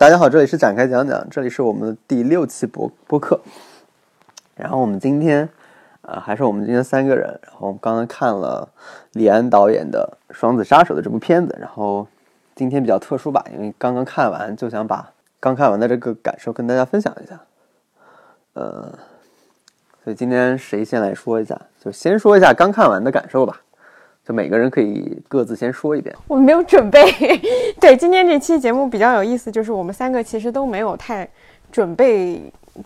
[0.00, 3.38] 大家好，这里是展开讲讲，这里是我们的第六期播播客。
[4.56, 5.46] 然后我们今天，
[6.00, 7.38] 呃，还是我们今天三个人。
[7.42, 8.66] 然后我们刚刚看了
[9.12, 11.54] 李安导演的《双子杀手》的这部片子。
[11.60, 12.08] 然后
[12.54, 17.38] 今天比较特殊吧，因为刚刚看完，就想把刚看完的这个感受跟大家分享一下。
[18.54, 18.98] 呃，
[20.02, 21.60] 所以今天谁先来说一下？
[21.78, 23.60] 就先说一下刚看完的感受吧。
[24.32, 26.14] 每个人可以各自先说一遍。
[26.26, 27.02] 我没有准备。
[27.80, 31.28] 对，今天这期节目比较有意思，就是我们三个其实都没有太
[31.72, 32.40] 准备，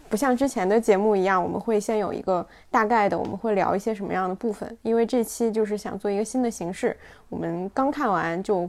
[0.09, 4.77] 不像之前的节目一样，我们会先有一个大概的，我们会聊一些什么样的部分。
[4.83, 6.97] 因为这期就是想做一个新的形式，
[7.29, 8.69] 我们刚看完就。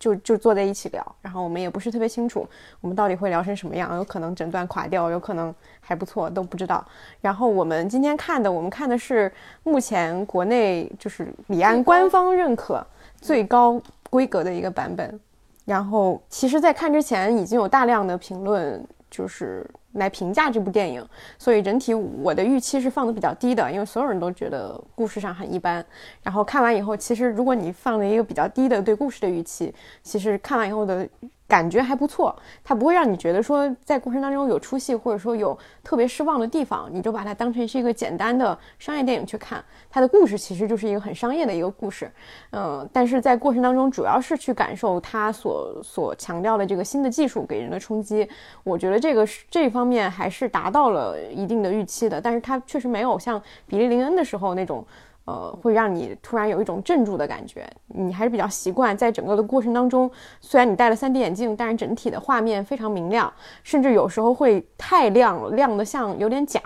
[0.00, 2.44] 就就坐在一起聊，然后我们也不是特别清楚，
[2.80, 6.84] 我们到底会聊成什么样，有可能整段垮掉，有可能还不错，都不知道。
[7.20, 9.30] 然后我们今天看的，我们看的是
[9.62, 12.84] 目前国内就是李安官方认可
[13.20, 15.20] 最高规格的一个版本。
[15.66, 19.64] 然后其实，在看之前已经有大量的评论，就是。
[19.92, 21.06] 来评价这部电影，
[21.38, 25.84] 所以整体我的预期是放的比较低的，因为所有人都觉得故事上很一般。
[26.22, 31.08] 然后看完以后，其实如果你放了一个比较低的对故事的预期，其实看完以后的。
[31.50, 39.62] 感觉还不错，它不会让你觉得说在过程当中有出戏，或者说有特别失望的地方，你就把它当成是一个简单的商业电影去看。
[39.90, 42.08] 它的故事其实就是一个很商业的一个故事，
[42.52, 48.28] 嗯，但是在过程当中主要是去感受它所所强调的这个新的技术给人的冲击。
[48.62, 54.86] 我觉得这个是这方面还是达到了一定的预期的，但是它确实没有像比利林恩的时候那种。
[55.30, 57.64] 呃，会让你突然有一种镇住的感觉。
[57.86, 60.10] 你还是比较习惯在整个的过程当中，
[60.40, 63.32] 虽然你戴了 3D 眼镜，但是整体的画面非常明亮，
[63.62, 66.60] 甚至有时候会太亮，亮得像有点假。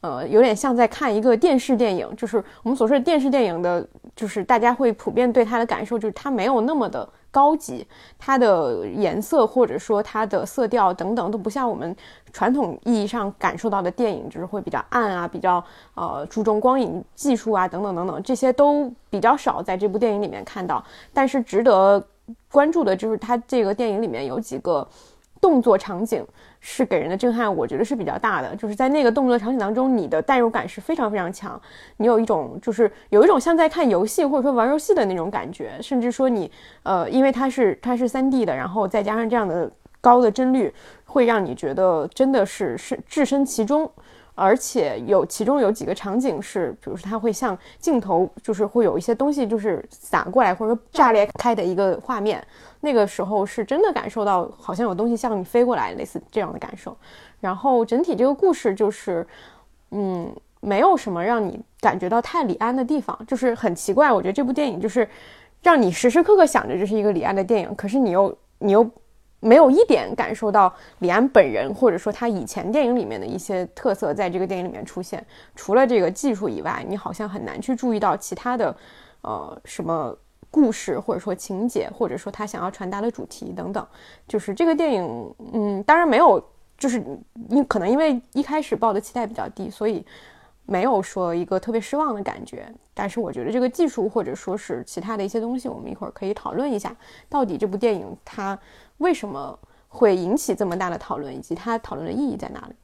[0.00, 7.86] 呃，有点像在看一个电视电影，就是我们所说的电视电影的，就是大家会普遍对它的感受，就是它没有那么的高级，
[8.18, 11.94] 它的颜色或者说它的色调等等都不像我们
[12.32, 15.62] 传统意义上感受到的电影，就是会比较暗啊，比较
[15.94, 20.84] 呃注重光影技术啊等等等等，这些都比较少在这部电影里面看到。
[21.12, 22.02] 但是值得
[22.50, 24.86] 关注的就是它这个电影里面有几个
[25.40, 26.26] 动作场景。
[26.60, 28.54] 是给人的震撼，我觉得是比较大的。
[28.56, 31.60] 就是在那个动作场景当中，你的代入感是非常非常强，
[31.98, 36.50] 你有一种就是有一种像在看游戏或者说玩游戏的那种感觉，甚至说你
[36.82, 39.70] 呃，因为它是它是三 D 的，然后再加上这样的
[40.00, 40.72] 高的帧率，
[41.04, 43.90] 会让你觉得真的是是置身其中。
[44.38, 52.40] 而且有其中有几个场景是，比如说它会像镜头，就是会有一些东西就是洒过来或者说炸裂开的一个画面，
[52.80, 56.96] 那个时候是真的感受到好像有东西向你飞过来，类似这样的感受。
[57.40, 59.26] 然后整体这个故事就是，
[59.90, 64.12] 嗯，没有什么让你感觉到太李安的地方，就是很奇怪。
[64.12, 65.08] 我觉得这部电影就是
[65.62, 68.88] 让你时时刻刻想着这是一个李安的电影，可是你又你又。
[69.40, 75.24] 没有一点感受到李安本人，或者说他以前电影里面的一些特色，在这个电影里面出现。
[75.54, 78.76] 除了这个技术以外，你好像很难去注意到其他的，
[79.20, 80.16] 呃，什么
[80.50, 83.86] 故事，或者说情节，或者说他想要传达的主题等等。
[84.26, 86.42] 就是这个电影，嗯，当然没有，
[86.76, 87.00] 就是
[87.48, 90.04] 因可能因为一开始抱的期待比较低，所以
[90.66, 92.66] 没有说一个特别失望的感觉。
[92.92, 96.96] 但是我觉得这个技术，或者说是其他的一些东西，我们一会儿可以讨论一下，
[97.28, 98.58] 到底这部电影它。
[98.98, 102.74] 为什么会引起这么大的讨论，以及它讨论的意义在哪里？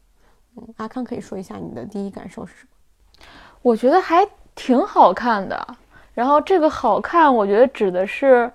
[0.57, 3.27] 嗯，阿康可以说一下你的第一感受是什么？
[3.63, 5.77] 我觉得还挺好看的。
[6.15, 8.51] 然后这个好看，我觉得指的是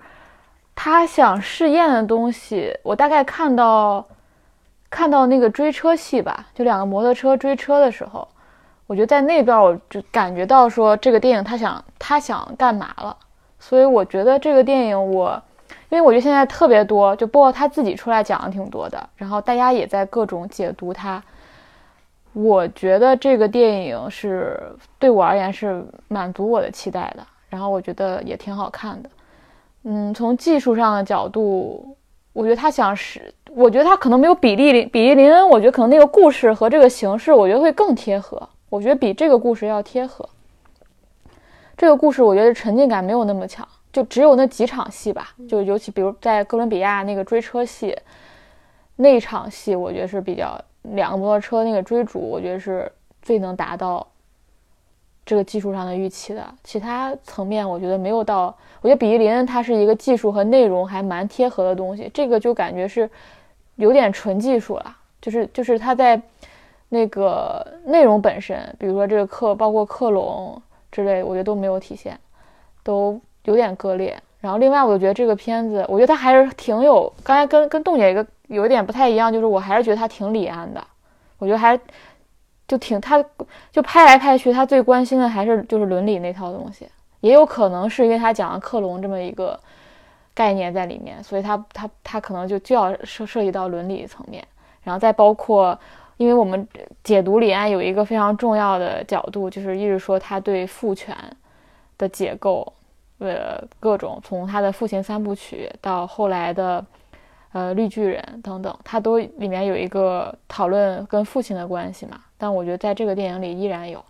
[0.74, 2.74] 他想试验的东西。
[2.82, 4.04] 我大概看到
[4.88, 8.26] 看到那个追车戏吧，就两个摩托车追车的时候，
[8.86, 13.16] 我觉得在那边我就感觉到说这个电影他想他想干嘛了。
[13.58, 15.42] 所以我觉得这个电影我。
[15.90, 21.22] 因为我觉得现在特别多，就包括他自己出来讲的挺多的，然后大家也在各种解读他。
[22.32, 24.58] 我觉得这个电影是
[25.00, 29.10] 对我而言是满足我的期待的，然后我觉得也挺好看的。
[29.82, 31.96] 嗯，从技术上的角度，
[32.32, 38.48] 我觉得他想是，我觉得他可能没有比利林比利林恩，我觉得可能那个故事和这个形式，我觉得会更贴合。
[38.68, 40.28] 我觉得比这个故事要贴合。
[41.76, 43.66] 这个故事我觉得沉浸感没有那么强。
[43.92, 47.96] 就只有那几场戏吧，就尤其比如在哥伦比亚那个追车戏，
[48.94, 52.90] 那场戏我觉得是比较两个摩托车那个追逐，我觉得是
[53.20, 54.06] 最能达到
[55.26, 56.54] 这个技术上的预期的。
[56.62, 58.56] 其他层面我觉得没有到。
[58.80, 63.10] 我觉得比利林恩它是一个技术和内容还蛮贴合的东西，这个就感觉是
[63.74, 64.96] 有点纯技术了。
[65.20, 66.22] 就是就是它在
[66.90, 70.62] 那个内容本身，比如说这个克包括克隆
[70.92, 72.16] 之类，我觉得都没有体现，
[72.84, 73.20] 都。
[73.44, 77.12] 有点割裂，然后另外我就觉得这个片子，我觉得它还是挺有。
[77.22, 80.84] 刚才跟跟栋姐一个有一点不太一样，就是我还是觉得他挺李安的，
[81.38, 81.78] 我觉得还
[82.68, 83.24] 就挺他
[83.72, 86.86] 就拍来拍去，他最关心的还是就是伦理那套东西，
[87.20, 89.58] 也有可能是因为他讲了克隆这么一个
[90.34, 94.46] 概念在里面，所以他他他可能就就要涉涉及到伦理层面，
[94.82, 95.78] 然后再包括，
[96.16, 96.66] 因为我们
[97.02, 101.16] 解读李安有一个非常重要的角度，就是一直说他对父权
[101.98, 102.72] 的解构。
[103.20, 106.82] 呃，各种从他的父亲三部曲到后来的，
[107.52, 112.18] 呃，绿巨人等等，他都里面有一个讨论跟父亲的关系嘛。
[112.38, 114.02] 但我觉得在这个电影里依然有，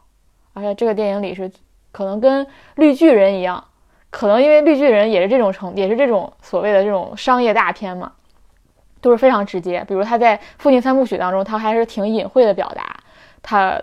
[0.52, 1.50] 而且这个电影里是
[1.90, 2.46] 可能跟
[2.76, 3.64] 绿巨人一样，
[4.10, 8.12] 可能因为绿巨人也是这种成，也是这种所谓的这种商业大片嘛，
[9.00, 9.84] 都是非常直接。
[9.88, 12.96] 比如他在父亲三部曲当中，他还是挺隐晦的表达
[13.42, 13.82] 他。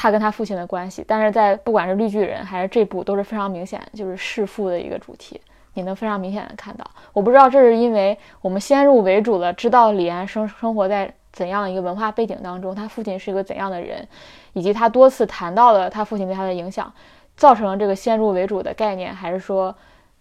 [0.00, 5.40] 他跟他父亲的关系，但是在不管是绿巨人还是这部都是非常明显，就是弑父的一个主题，
[5.74, 6.88] 你能非常明显的看到。
[7.12, 14.06] 我不知道这是因为我们先入为主的，知道李安生生活在怎样一个文化背景当中，他父亲是一个怎样的人，
[14.52, 16.92] 以及他多次谈到了他父亲对他的影响，
[17.36, 19.74] 造成了这个先入为主的概念，还是说，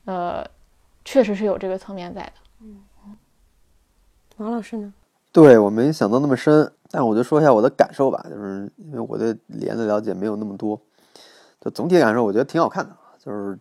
[0.06, 0.44] 呃，
[1.06, 2.32] 确实是有这个层面在的。
[2.62, 2.82] 嗯，
[4.38, 4.92] 王老师呢？
[5.32, 6.74] 对我没想到那么深。
[6.90, 10.80] 但我就说一下我的感受吧，就是因为我对李安的了解没有那么多，
[11.60, 13.60] 就总体感受，我觉得挺好看的，就是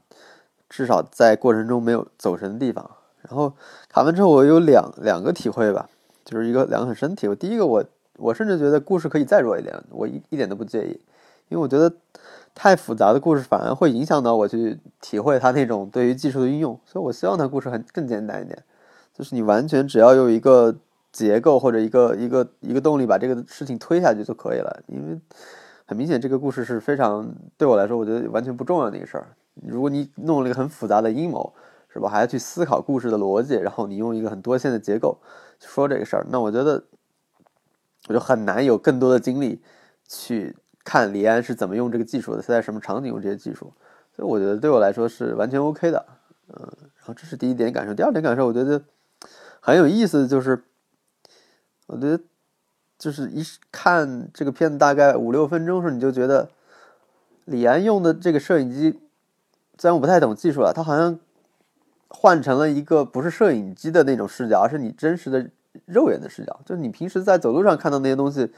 [0.69, 2.89] 至少在过程中没有走神的地方。
[3.23, 3.53] 然后
[3.89, 5.89] 看完之后，我有两两个体会吧，
[6.25, 7.35] 就是一个两个很深体会。
[7.35, 7.85] 第一个，我
[8.19, 10.91] 我甚至觉得故事可以再弱一点，我一一点都不介意，
[11.49, 11.93] 因为我觉得
[12.55, 18.63] 太复杂的故事反而会影响到我去体会它那种对于技术的运用，所以我希望它故事很更简单一点，
[19.13, 20.77] 就是你完全只要用一个。
[21.17, 25.19] 结构或者一个一个一个动力把这个事情推下去就可以了，因为
[25.87, 29.29] 很明显这个故事是非常对我来说，我觉得完全不重要的一个事儿。
[29.67, 31.55] 如果你弄了一个很复杂的阴谋，
[31.89, 32.11] 是吧？
[32.11, 35.17] 还要去思考故事的逻辑，然后你用一个很多线的结构
[35.59, 36.85] 说这个事儿，那我觉得
[38.09, 39.63] 我就很难有更多的精力
[40.07, 40.55] 去
[40.85, 43.73] 看李安是怎么用这个技术的，他在什么场景用这些技术。
[44.15, 46.05] 所以我觉得对我来说是完全 OK 的，
[46.49, 46.69] 嗯。
[46.99, 48.83] 然后这是第一点感受，第二点感受，我觉得
[49.61, 50.63] 很有意思，就是。
[51.87, 52.21] 我觉得，
[52.99, 56.49] 就是一看这个片子大概五六分钟时，候，你就觉得
[57.45, 58.99] 李安用的这个摄影机，
[59.79, 61.19] 虽然我不太懂技术啊，他好像
[62.09, 65.51] 换成了一个不是摄影机的那种视角，而是你真实的
[65.85, 66.59] 肉眼的视角。
[66.65, 68.51] 就是你平时在走路上看到那些东西，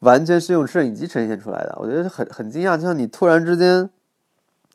[0.00, 1.74] 完全是用摄影机呈现出来的。
[1.80, 3.88] 我觉得很很惊讶，就像你突然之间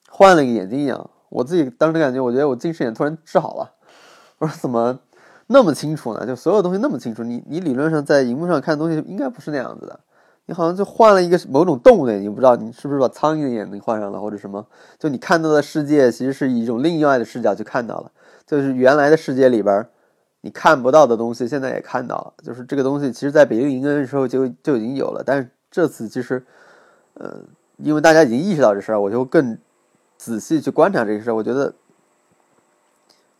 [0.09, 1.09] 换了一个眼睛一样。
[1.29, 3.73] 我自己当时感觉，我觉得我近视眼突然治好了。
[4.39, 4.99] 我说怎么？
[5.51, 6.27] 那么清楚呢？
[6.27, 9.99] 就所有东西那么清楚，你你理论上在荧幕上看东西应该不是那样子的，
[10.45, 14.63] 你好像就换了一个某种动物的眼睛，不知道你是不是把苍蝇的眼睛换上了或者什么？
[14.99, 18.11] 就你看到的世界其实是以一种另外的视角去看到了，
[18.45, 19.83] 就是原来的世界里边
[20.41, 22.33] 你看不到的东西，现在也看到了。
[22.43, 26.45] 就是这个东西其实在北京迎恩的时候就就已经有了，但是这次其实，
[27.15, 27.41] 呃，
[27.77, 29.57] 因为大家已经意识到这事儿，我就更
[30.15, 31.73] 仔细去观察这个事儿，我觉得。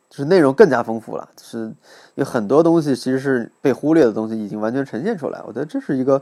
[0.10, 1.72] 就是内容更加丰富了，就是
[2.16, 5.40] 有很多东西其实是被忽略的东西，已经完全呈现出来。
[5.46, 6.20] 我觉得这是一个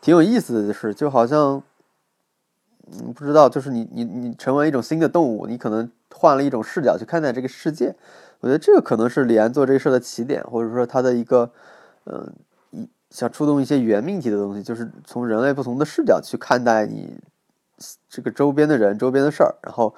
[0.00, 1.62] 挺有意思的事，就好像，
[2.90, 7.94] 嗯，不知道，就是你你你成为一种新的动物，你可能换了一种视角去看待这个世界。
[8.40, 11.48] 我觉得这个可能是李安做这个事的起点，或者说他的一个，
[12.06, 12.32] 嗯，
[12.72, 17.16] 一想触动一些原命题的东西，就是从人类不同的视角去看待你
[18.08, 19.54] 这个周边的人、周边的事儿。
[19.62, 19.94] 然后，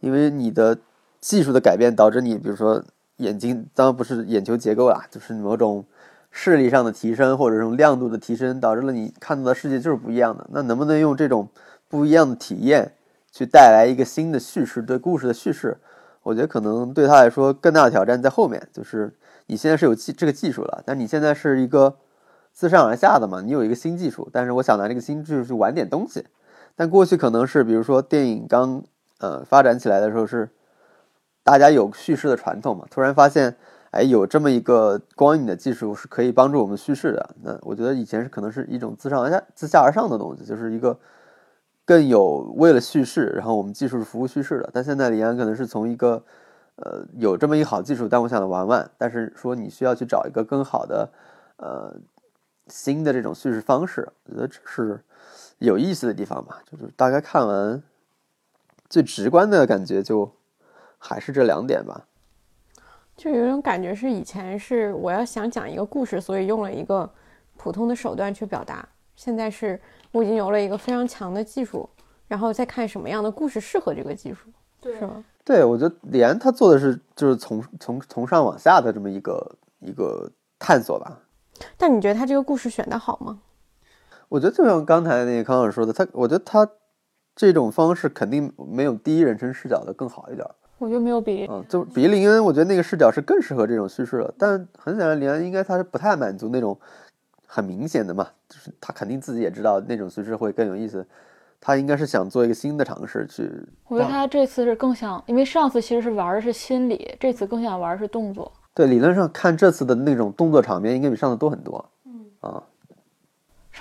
[0.00, 0.76] 因为你的。
[1.22, 2.82] 技术的改变导致你，比如说
[3.18, 5.84] 眼睛，当然不是眼球结构啦，就是某种
[6.32, 10.44] 视力上的提升，或者这种亮度的提升，导致了你看到的世界就是不一样的。
[10.50, 11.48] 那能不能用这种
[11.88, 12.94] 不一样的体验
[13.30, 15.78] 去带来一个新的叙事对故事的叙事？
[16.24, 19.14] 我觉得可能对他来说更大的挑战在后面，就是
[19.46, 21.94] 你现在是有技这个技术了，但你现在是一个
[22.52, 26.24] 自上而下的嘛，你有一个新技术，但是我想拿这个新技术去玩点东西。
[26.74, 28.82] 但过去可能是，比如说电影刚
[29.18, 30.48] 呃发展起来的时候是。
[31.44, 32.86] 大家有叙事的传统嘛？
[32.88, 33.56] 突然发现，
[33.90, 37.30] 哎，有这么一个光影的技术是可以帮助我们叙事的。
[37.42, 40.96] 那我觉得以前是可能是一种自上而下、自下而上的东西，就是一个
[41.84, 44.70] 更有为了叙事，然后我们技术是服务叙事的。
[44.72, 46.22] 但现在李安可能是从一个，
[46.76, 51.10] 呃，有这么一好技术，但我想玩玩，但是说你需要去找一个更好的，
[51.56, 51.92] 呃，
[52.68, 54.08] 新的这种叙事方式。
[54.26, 55.00] 我觉得这是
[55.58, 56.60] 有意思的地方吧。
[56.70, 57.82] 就是大概看完，
[58.88, 60.30] 最直观的感觉就。
[61.04, 62.06] 还是这两点吧，
[63.16, 67.10] 就有种感觉是以前是我要想讲一个故事，所以用了一个
[67.56, 68.88] 普通的手段去表达。
[69.16, 69.78] 现在是
[70.12, 71.88] 我已经有了一个非常强的技术，
[72.28, 74.48] 然后再看什么样的故事适合这个技术，
[74.80, 75.24] 对，是吗？
[75.44, 80.30] 对，我觉得李安他做的是就是从从从上往下的这么一个一个
[80.60, 81.18] 探索吧。
[81.76, 83.40] 但你觉得他这个故事选的好吗？
[84.28, 86.66] 我觉得就像刚才那个康老师说的，他我觉得他
[87.34, 90.46] 这种方式肯定没有第一人称视角的更好一点。
[90.82, 94.34] 我觉得没有比嗯，就比利林恩，我觉得那个视角是更适合这种叙事的。
[94.36, 96.76] 但很显然，林恩应该他是不太满足那种
[97.46, 101.06] 很明显的嘛，就是他肯定自己也知道那种叙事会更有意思。
[101.60, 103.48] 他应该是想做一个新的尝试去。
[103.86, 108.50] 我觉得他这次是更想，因为上次其实是玩的是心理，这次更想玩的是动作。
[108.74, 111.88] 对，理论上看这次的那种动作场面应该比上次多很多。
[112.04, 112.60] 嗯啊，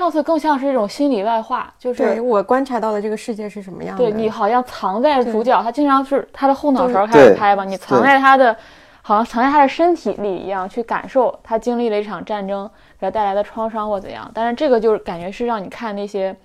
[0.01, 4.03] 上次更像是一种心理外化，就是对我观察到的这个世界是什么样的。
[4.03, 8.57] 对你好像藏在主角，他经常是他的后脑勺开始拍吧，你藏在他的，
[9.03, 12.67] 好像藏在他的身体里一样，去感受他经历了一场战争
[12.99, 14.27] 给他带来的创伤或怎样。
[14.33, 16.35] 但是这个就是感觉是让你看那些，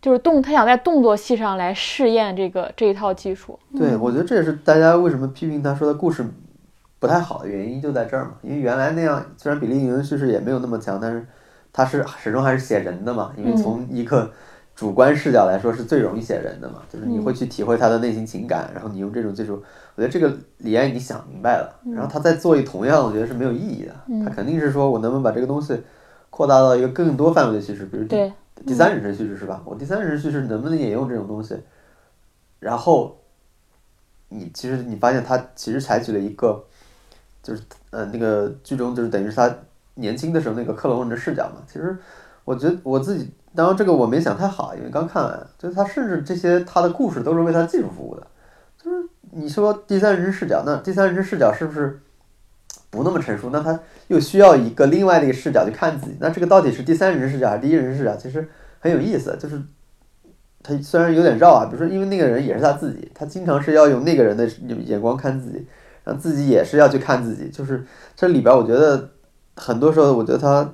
[0.00, 3.58] 就是动，他想在动作戏上来试验这个这一套技术。
[3.76, 6.24] 对，我觉得这也是大家为什么批评他说的故事
[6.98, 8.30] 不太好的原因就在这儿嘛。
[8.40, 11.26] 因为原来那样，虽然比利林恩叙事也没有那么强，但是
[11.76, 13.34] 他是始终还是写人的嘛。
[13.36, 14.32] 因为从一个
[14.74, 19.62] 主观视角来说，是最容易写人的嘛，就是你会去体会他的内心情感，然后你用这种技术，
[19.94, 23.94] 我觉得这个李安已经想明白了，然后他再做一同样，我觉得是没有意义的。
[24.24, 25.78] 他肯定是说我能不能把这个东西
[26.30, 28.32] 扩大到一个更多范围的叙事，比如第，
[28.66, 29.62] 第三人称叙事是吧？
[29.64, 31.56] 我第三人称叙事能不能也用这种东西？
[32.58, 33.18] 然后
[34.28, 36.64] 你其实你发现他其实采取了一个，
[37.42, 39.54] 就是呃那个剧中就是等于是他
[39.96, 41.60] 年轻的时候那个克隆人的视角嘛。
[41.66, 41.94] 其实
[42.44, 48.26] 我觉得我自己，当然这个我没想太好，因为刚看完，就是他甚至这些他的故事都是为他技术服务的。
[48.82, 52.00] 就是你说第三人视角，那第三人视角是不是
[52.88, 53.50] 不那么成熟？
[53.50, 58.14] 那他又需要一个另外的一个视角去看自己，那这个到底是第三人视角还是第一人视角？
[58.16, 58.48] 其实
[58.78, 59.60] 很有意思，就是
[60.62, 64.46] 他虽然有点绕啊，比如说因为那个人也是他自己，他经常是要用那个人的
[64.84, 65.66] 眼光看自己，
[66.04, 67.84] 然后自己也是要去看自己，就是
[68.14, 69.10] 这里边我觉得
[69.56, 70.70] 很多时候，我觉得他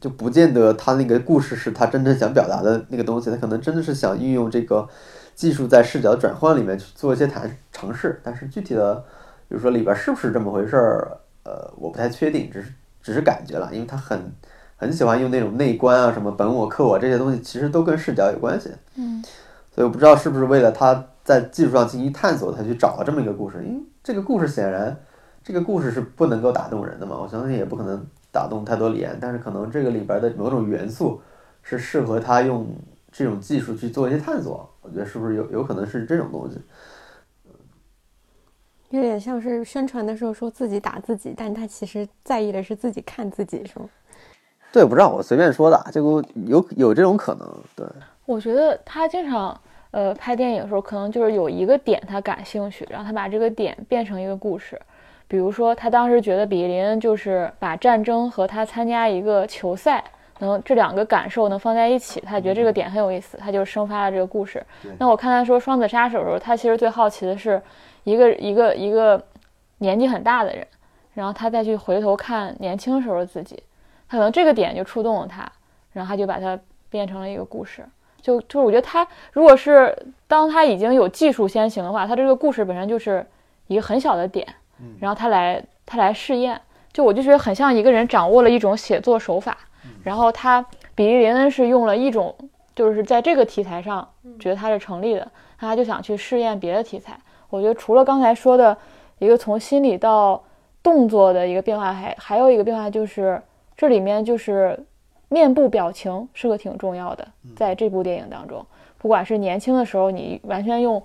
[0.00, 4.88] 就不见得他那个故事是他真正想表达的那个东西，他可能真的是想运用这个
[5.34, 8.96] 技术在视角转换里面去做一些谈尝试，但是具体的，
[9.48, 14.20] 比如说里边是不是这么回事儿，呃，我不太确定，只是只是感觉了，因为他很
[14.76, 18.70] 很喜欢用那种内观啊，什么本我、客我这些东西，其实都跟视角有关系。
[18.96, 19.22] 嗯，
[19.72, 24.96] 所以我不知道是不是为了他在技术上进行探索，他去找了这么一个故事，因为这个故事显然
[25.44, 31.20] 这个故事是不能够打动人的嘛，我相信也不可能打动太多李安，但是可能这个里边的某种元素
[31.62, 32.66] 是适合他用
[33.10, 36.60] 这种技术去做一些探索，我觉得是不是有有可能是这种东西？
[38.90, 43.88] 有点像是宣传的时候说自己打自己，但他其实在意的是自己看自己，是吗？
[44.70, 47.86] 对，我不知道，我随便说的，这个有有这种可能，对，
[48.26, 49.58] 我觉得他经常
[49.90, 54.80] 呃拍电影的时候，可能就是有一个点他感兴趣，然后他把这个点变成一个故事。
[55.32, 60.04] 比如说，他当时觉得比利林恩就是把战争和他参加一个球赛，
[60.40, 64.62] 能这两个感受能放在一起，他觉得这个点很有意思，他就生发了这个故事。
[64.98, 67.62] 那我看他说《双子杀手》的时候，他其实最好奇的是
[68.04, 69.24] 一个一个一个
[69.78, 70.66] 年纪很大的人，
[71.14, 73.62] 然后他再去回头看年轻时候的自己，
[74.10, 75.50] 他可能这个点就触动了他，
[75.94, 76.60] 然后他就把它
[76.90, 77.82] 变成了一个故事。
[78.20, 79.96] 就就是我觉得他如果是
[80.28, 83.26] 当他已经有技术先行的话，他这个故事本身就是
[83.68, 84.46] 一个很小的点，
[85.00, 86.60] 然后他来他来试验，
[86.92, 89.56] 就我就觉得很像一个人掌握了一种写作手法，
[90.02, 92.34] 然后他比利林恩是用了一种
[92.74, 94.06] 就是在这个题材上
[94.38, 97.18] 觉得他是成立的，他就想去试验别的题材。
[97.50, 98.76] 我觉得除了刚才说的
[99.18, 100.42] 一个从心理到
[100.82, 103.40] 动作的一个变化，还还有一个变化就是
[103.76, 104.78] 这里面就是
[105.28, 108.64] 面部表情是个挺重要的，在这部电影当中，
[108.98, 111.02] 不管是年轻的时候你完全用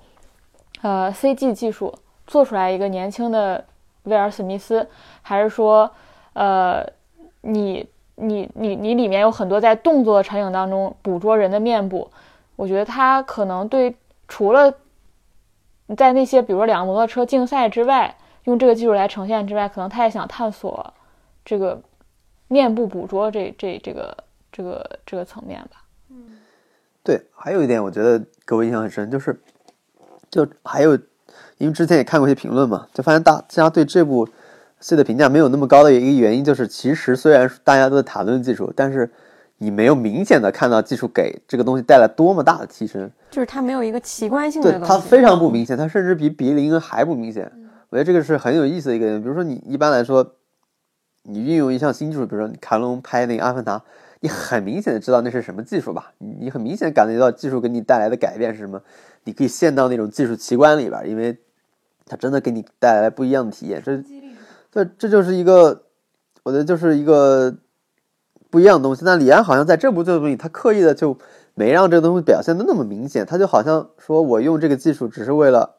[0.82, 1.94] 呃 CG 技术
[2.28, 3.66] 做出来一个年轻的
[4.04, 4.88] 威尔史密斯，
[5.22, 5.90] 还是说
[6.34, 6.86] 呃
[7.42, 12.12] 你你你你里面有很多在动作的场景当中捕捉人的面部，
[12.56, 13.96] 我觉得他可能对
[14.28, 14.74] 除了
[15.96, 20.94] 在那些比如说两个摩托车竞赛之外，用这个技术来呈现之外，可能他也想探索
[21.46, 21.82] 这个
[22.48, 24.18] 面部捕捉这这这个
[24.52, 25.84] 这个这个层面吧。
[26.10, 26.38] 嗯
[27.04, 29.40] 对，还有一点我觉得给我印象很深，就是
[30.30, 31.00] 就还有，
[31.58, 34.28] 因为之前也看过一些评论嘛，就发现大家对这部
[34.80, 39.10] 戏的评价没有那么高的一个原因，就是其实虽然大家都在谈论技术，但是
[39.58, 43.10] 你没有明显的看到技术给这个东西带来多么大的提升。
[43.32, 44.88] 就是它没有一个奇观性的对，东西。
[44.88, 47.52] 它非常不明显，它甚至比比利林恩还不明显。
[47.90, 49.22] 我觉得这个是很有意思的一个点。
[49.22, 50.36] 比如说，你一般来说，
[51.24, 53.80] 你运用一项新技术，比如说你卡隆拍那个《阿凡达》，
[54.20, 56.12] 你很明显的知道那是什么技术吧？
[56.20, 58.80] 你你很明显感觉到技术给你带来的改变是什么？
[59.24, 61.38] 你可以陷到那种技术奇观里边，因为
[62.08, 63.82] 它真的给你带来不一样的体验。
[63.84, 64.02] 这，
[64.72, 65.84] 这，这就是一个
[66.44, 67.56] 我觉得就是一个
[68.50, 69.04] 不一样的东西。
[69.06, 71.18] 但李安好像在这部作品里，他刻意的就
[71.54, 75.76] 没让这个东西表现的那么明显，他就好像说我用这个技术只是为了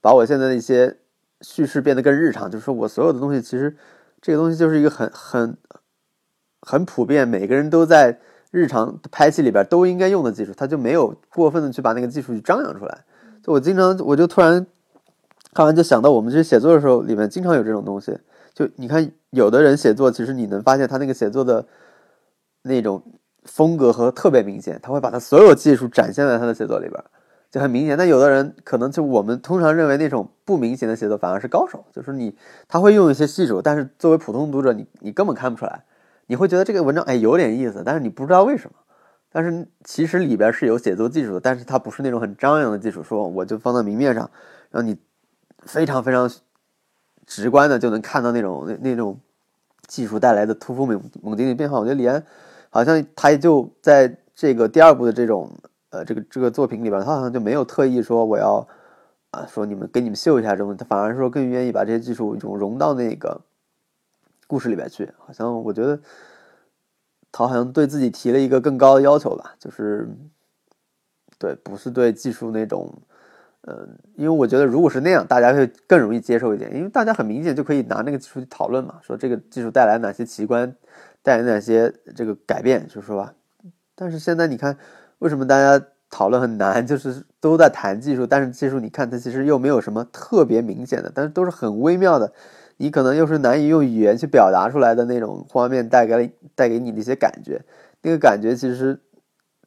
[0.00, 0.96] 把我现在的一些
[1.40, 3.76] 叙事变得更日常，就是说我所有的东西其实
[4.20, 5.56] 这个东西就是一个很很
[6.60, 8.18] 很普遍，每个人都在
[8.50, 13.04] 日常拍戏里边都应该用的技术，他就没有过分的去把那个技术去张扬出来。
[13.42, 14.64] 就我经常我就突然
[15.54, 18.18] 看完就想到，我们这写作的时候里面经常有这种东西。
[18.52, 21.64] 就你看，有的人写作，其实你能发现他那个写作的
[22.62, 23.02] 那种
[23.44, 27.02] 风格和特别明显，他会把他所有技术展现在他的写作里边，
[27.50, 27.96] 就很明显。
[27.96, 32.36] 但有的人可能就我们通常认为那种不明显的写作反而是高手，就是你
[32.68, 35.84] 他会用一些细术，但是作为普通读者，你你根本看不出来，
[36.26, 38.76] 你会觉得这个文章哎有点意思，但是你不知道为什么。
[39.32, 44.30] 但是其实里边是有写作技术的，但是它不是那种很张扬的技术，说我就放在明面上，
[44.70, 44.96] 让你
[45.66, 46.30] 非常非常。
[47.26, 49.18] 直观的就能看到那种那那种
[49.86, 51.78] 技术带来的突飞猛猛进的变化。
[51.78, 52.22] 我觉得李安
[52.68, 55.50] 好像他就在这个第二部的这种
[55.88, 58.68] 呃这个这个作品里边，他好像就没有特意说我要
[59.30, 63.40] 啊说你们给你们秀一下这种，他反而说更愿意把这些技术融融到那个
[64.46, 65.10] 故事里边去。
[65.16, 65.98] 好像我觉得
[67.32, 70.06] 他好像对自己提了一个更高的要求吧，就是
[71.38, 72.92] 对不是对技术那种。
[73.66, 80.76] 嗯，因为我觉得如果是那样，大家会更容易接受一点，因为大家很明显就可以拿那个技术去讨论嘛，说这个技术带来哪些奇观，
[81.22, 83.32] 带来哪些这个改变，就是说吧。
[83.94, 84.76] 但是现在你看，
[85.20, 86.86] 为什么大家讨论很难？
[86.86, 92.30] 就是都在谈技术，但是技术你看它其实又没有什么特别明显的，但是都是很微妙的，
[92.76, 97.62] 你可能又是难以用语言去表达出来的那种画面带给带给你的一些感觉，
[98.02, 99.00] 那个感觉其实。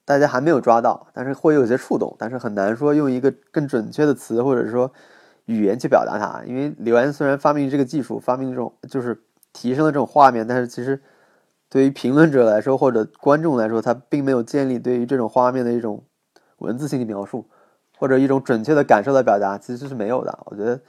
[0.08, 4.90] 大家还没有抓到，但是会有些触动，但是很难说用一个更准确的词或者说
[5.48, 6.42] 语言去表达它。
[6.46, 11.02] 因为刘安虽然发明这个技术，发明这种就是提升了这种画面，但是其实
[11.68, 16.02] 对于评论者来说或者观众来说，他并没有建立对于这种画面的一种
[16.60, 17.46] 文字性的描述
[17.98, 20.40] 或者一种准确的感受的表达，其实是没有的。
[20.46, 20.80] 我觉得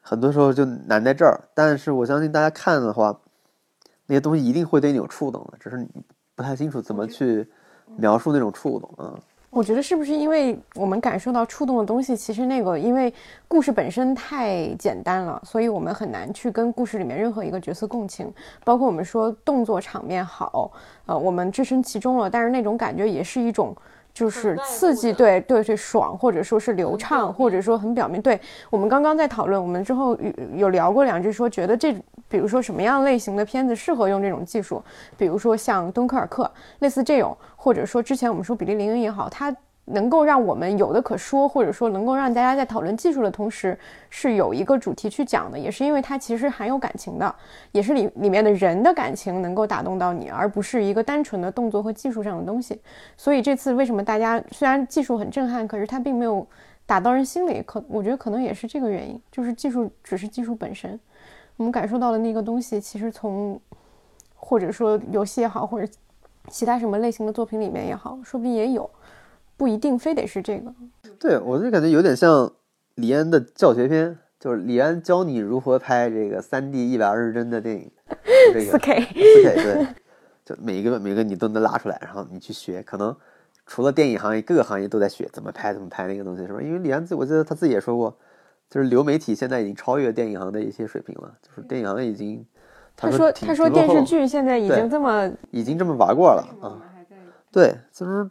[0.00, 1.42] 很多时候就难在这儿。
[1.54, 3.20] 但是我相信大家看的话，
[4.06, 5.88] 那些东西一定会对你有触动的，只是你
[6.34, 7.48] 不太清楚怎么去。
[7.96, 9.14] 描述那种触动啊，
[9.50, 13.12] 我觉得是不是因为我们感受到触动的东西，其实那个因为
[13.46, 18.32] 故事本身太简单了，所以我们很难去跟故事里面任何一个角色共情。
[18.64, 20.70] 包括我们说动作场面好，
[21.06, 23.74] 呃，我们置身其中了，但是那种感觉也是一种。
[24.12, 28.20] 就是刺激，对对对，爽，或者说是流畅，或者说很表面。
[28.20, 28.40] 对
[28.70, 31.92] 我们刚刚在讨论，我们之后有有聊过两句，说觉得这，
[32.28, 34.82] 比如说什么样类型的片子适合用这种技术，
[35.16, 39.54] 比如说像敦刻尔克，类似这种，或者说之前我们说比利林恩也好，它。
[39.90, 43.78] 能够让我们有的可说，或者说能够让大家在讨论技术的同时，
[44.10, 47.34] 是有一个主题去讲的，也是因为它其实含有感情的，
[47.72, 52.80] 也是里里面的人的感情能够打动到你，而不是一个单纯的动作和技术上的东西。
[53.16, 56.46] 所以这次为什么大家虽然技术很震撼，可是它并没有
[56.86, 60.98] 打到人心里，可我觉得可能也是这个原因，就是技术只是技术本身，
[61.56, 63.60] 我们感受到的那个东西，其实从
[64.34, 65.90] 或者说游戏也好，或者
[66.48, 68.88] 其他什么类型的作品里面也好，说不定也有。
[69.58, 70.72] 不一定非得是这个，
[71.18, 72.50] 对我就感觉有点像
[72.94, 77.90] 李安的教学片，就是李安教你如何拍这个三 D 一百二十帧的电影，
[78.54, 79.86] 四 K，四 K，对，
[80.44, 83.14] 就每一个每个你都能拉出来，然后你去学，可能
[83.66, 86.62] 除了电影行业，各个行业都在学怎么拍怎么拍那个东西，是吧？
[86.62, 88.16] 因为李安自我记得他自己也说过，
[88.70, 92.46] 就是流媒体现在已经超越电影行的一些水平了，就是电影行业已经，
[92.94, 96.78] 他说他说电视剧现在已经这么已经这么玩过了啊，
[97.50, 98.30] 对，就是。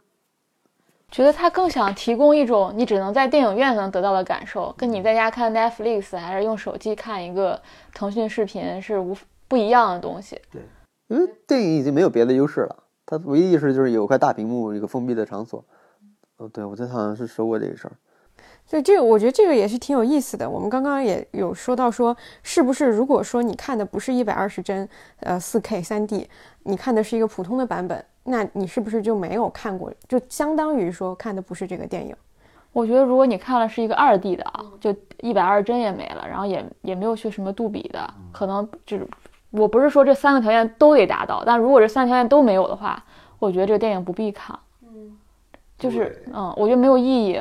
[1.10, 7.60] 觉得他更想提供一种你只能在电影院能得到的感受，跟你在家看 Netflix 还是用手机看一个
[7.94, 9.16] 腾讯视频是无
[9.48, 10.40] 不一样的东西。
[10.52, 10.62] 对，
[11.08, 15.64] 因为电影已经没有别的优势了，它唯一优势就是有块大屏幕，一个封闭的场所。
[16.36, 17.92] 哦，对，我记得好像是说过这个事儿。
[18.68, 20.48] 所以这个我觉得这个也是挺有意思的。
[20.48, 24.86] 我们刚刚也有说到说，是不是如果说你看的不是一百二十帧，
[25.20, 26.28] 呃，四 K 三 D，
[26.64, 28.04] 你看的是一个普通的版本。
[28.24, 29.90] 那你是不是就没有看过？
[30.06, 32.14] 就相当于说看的不是这个电影。
[32.74, 39.08] 我觉得如果你看了是一个二 D 的啊，就一百二十帧也没了，然后也也没有去什么杜比的，可能就是
[39.50, 43.02] 我不是说这三个条件都得达到，但如果这三个条件都没有的话，
[43.38, 44.58] 我觉得这个电影不必看。
[44.82, 45.16] 嗯，
[45.78, 47.40] 就是嗯，我觉得没有意义。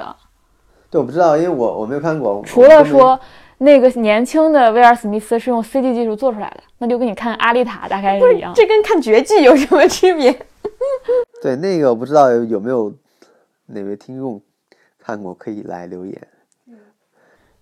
[0.90, 2.42] 对，我不知道，因为我我没有看过。
[2.46, 3.20] 除了说
[3.58, 8.54] 那个年轻的威尔史密斯是用 CG 技术做出来的，那就跟你看《阿丽塔》大概是一样。
[8.56, 10.32] 这跟看《绝技》有什么区别？
[11.42, 12.94] 对，那个我不知道有没有
[13.66, 14.42] 哪位听众
[15.00, 16.28] 看过，可以来留言。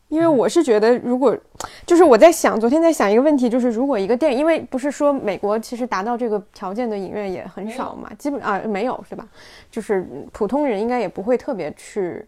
[0.07, 1.35] 因为我是觉得，如果
[1.83, 9.27] 就是我在想，昨天在想一个问题，就是如果一个电影，因为不是说美国其实达到这个条件的影院也很少嘛，基本啊没有是吧？
[9.71, 12.23] 就是普通人应该也不会特别去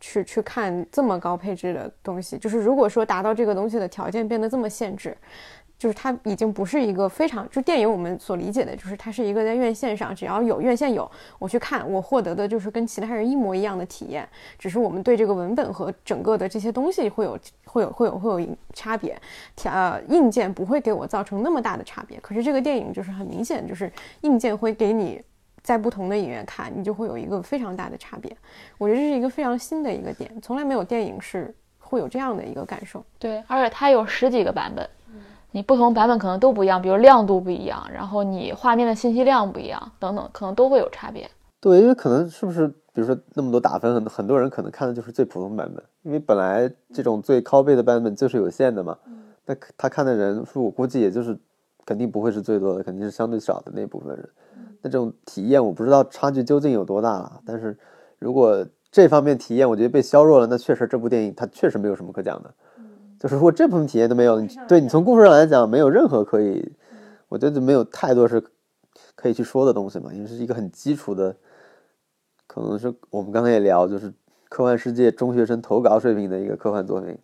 [0.00, 2.38] 去去看这么高配置的东西。
[2.38, 5.16] 就是如果说达到这个东西的条件变得这么限制。
[5.78, 14.26] 就是它已经不是一个非常，就电影我们所理解的，就是它是一个在院线上，只要有院线有，我去看，我获得的就是跟其他人一模一样的体验，
[14.58, 19.20] 只是我们对这个文本和整个的这些东西会有会有会有会有差别，
[19.64, 22.18] 呃，硬件不会给我造成那么大的差别。
[22.20, 25.22] 可是这个电影就是很明显，就是硬件会给你
[25.66, 28.30] 在不同的影院看，你就会有一个非常大的差别。
[28.78, 33.04] 我觉得这是一个非常新的一个点，从来没有电影是会有这样的一个感受。
[33.18, 34.88] 对，而且它有十几个版本。
[35.50, 41.28] 你不同版本可能都不一样，比如亮度不一样，然后你画面的信息量不一样，等等，可能都会有差别。
[41.60, 48.96] 对，因为可能是不是，比如说那么多打分，很很多人可能看的就是最普通版本，因为本来这种最拷贝的版本就是有限的嘛。
[49.46, 51.36] 那他看的人数，我估计也就是
[51.84, 54.28] 肯定不会是最多的，肯定是相对少的那部分人。
[54.86, 57.40] 那这种体验，我不知道差距究竟有多大了。
[57.44, 57.76] 但是
[58.20, 62.54] 如果这方面体验，我觉得被削弱了，那确实这部电影它确实没有什么可讲的。
[63.18, 66.72] 就是如果这部分体验都没有，你对你从故事上来讲没有任何可以，
[67.28, 68.40] 我觉得没有太多是
[69.16, 71.34] 可以去说的东西嘛，因为是一个很基础的，
[72.46, 74.14] 可能是我们刚才也聊，就是
[74.48, 77.18] 科幻世界中学生投稿水平的一个科幻作品。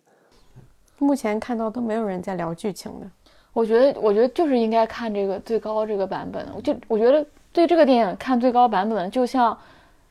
[0.99, 3.09] 目前看到都没有人在聊剧情的，
[3.53, 6.45] 我觉得，我觉得就是应该看这个最高这个版本。
[6.55, 9.57] 我就我觉得对这个电影看最高版本，就像。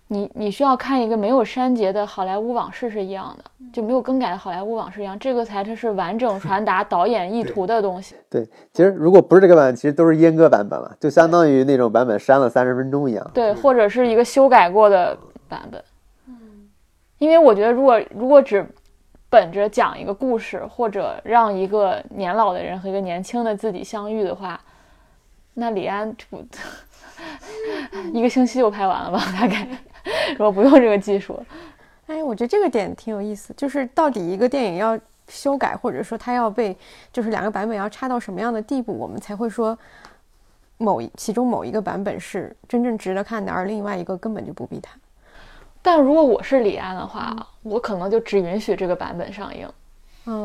[0.08, 8.14] 你你需要看一个没有删节的好莱坞往事是一样的，就没有更改的好莱坞往事一样，这个才它是完整传达 导演意图的东西。
[8.28, 13.30] 对，其实如果不是这个版本，其实都是阉割版本了，就相当于那种版本删了三十分钟一样。
[13.32, 15.16] 对，或者是一个修改过的
[15.48, 15.82] 版本。
[16.26, 16.68] 嗯，
[17.16, 18.66] 因为我觉得，如果如果只
[19.30, 24.60] 本着讲一个故事，或者让一个年老的人和一个年轻的自己相遇的话，
[25.54, 26.44] 那李安不
[28.12, 29.66] 一个星期就拍完了吧， 大概。
[30.32, 31.40] 如果不用这个技术，
[32.06, 33.54] 哎，我觉得这个点挺有意思。
[33.56, 36.76] 就是到底一个电影要修改，或者说它要被，
[37.12, 39.78] 就是两个版本要差到什么样的地步，我们才会说
[40.78, 44.92] 某一其中某一个版本是真正值得看的，而另外一个根本就不必谈。
[45.80, 49.68] 但如果我是李安的话，我可能就只允许这个版本上映。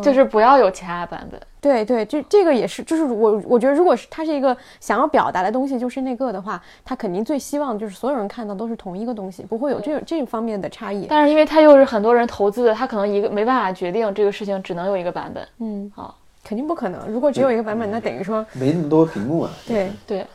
[0.02, 1.40] 就是不要有其他版本。
[1.60, 11.08] 对对，就这个也是，就是我我觉得，如果是他是一个想要表达的东西，就是那个的话，他肯定最希望就是所有人看到都是同一个东西，不会有这这方面的差异。
[11.10, 15.46] 但是因为他又是很多人投资的，他可能一个没办法决定这个事情，只能有一个版本。
[15.60, 17.06] 嗯，好，肯定不可能。
[17.10, 19.52] 如果只有一个版本，那等于说没那么多屏幕啊。
[19.68, 20.26] 对对，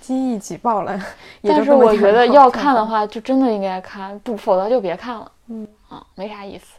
[0.00, 0.98] 机翼挤爆了。
[1.42, 5.30] 但是我觉得要看的话，就真的应该看，不否则就别看了。
[5.48, 6.73] 嗯啊，没啥意思。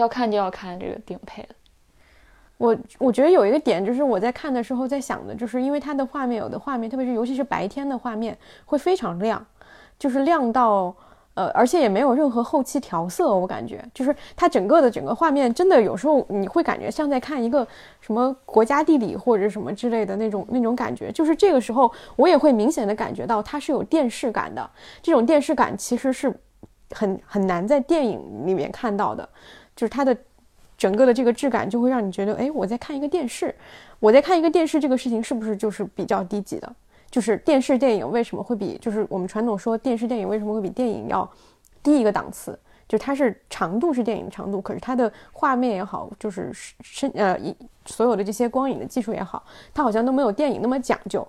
[0.00, 1.48] 要看就要看这个顶配的。
[2.56, 9.46] 我我觉得有一个点，就是我在看的时候在想的，就是因为它的画面，有的画面，特别是尤其是白天的画面，会非常亮，
[9.96, 10.92] 就是亮到
[11.34, 17.64] 呃，而且也没有任何后期调色，我感觉就是它整个的整个画面，真的有时候你会感觉像在看一个
[18.00, 21.12] 什么国家地理或者什么之类的那种那种感觉。
[21.12, 24.68] 就是这个时候，我也会明显的感觉到它是有电视感的。
[25.00, 26.34] 这种电视感其实是
[26.90, 29.28] 很很难在电影里面看到的。
[29.78, 30.16] 就是它的
[30.76, 33.54] 整个的这个质感，就会让你觉得，哎，我在看一个电视，
[34.00, 36.74] 我在看一个电视，这个事情是不是就是比较低级的？
[37.08, 41.30] 就是电视电影为什么会比，就是我们传统说电视电影为什么会比电影要
[41.80, 42.58] 低一个档次？
[42.88, 47.38] 就它是长度是电影长度，可是它的画面也好，就是深呃
[47.86, 51.26] 所有的这些光影的技术也好，它好像都没有电影那么讲究。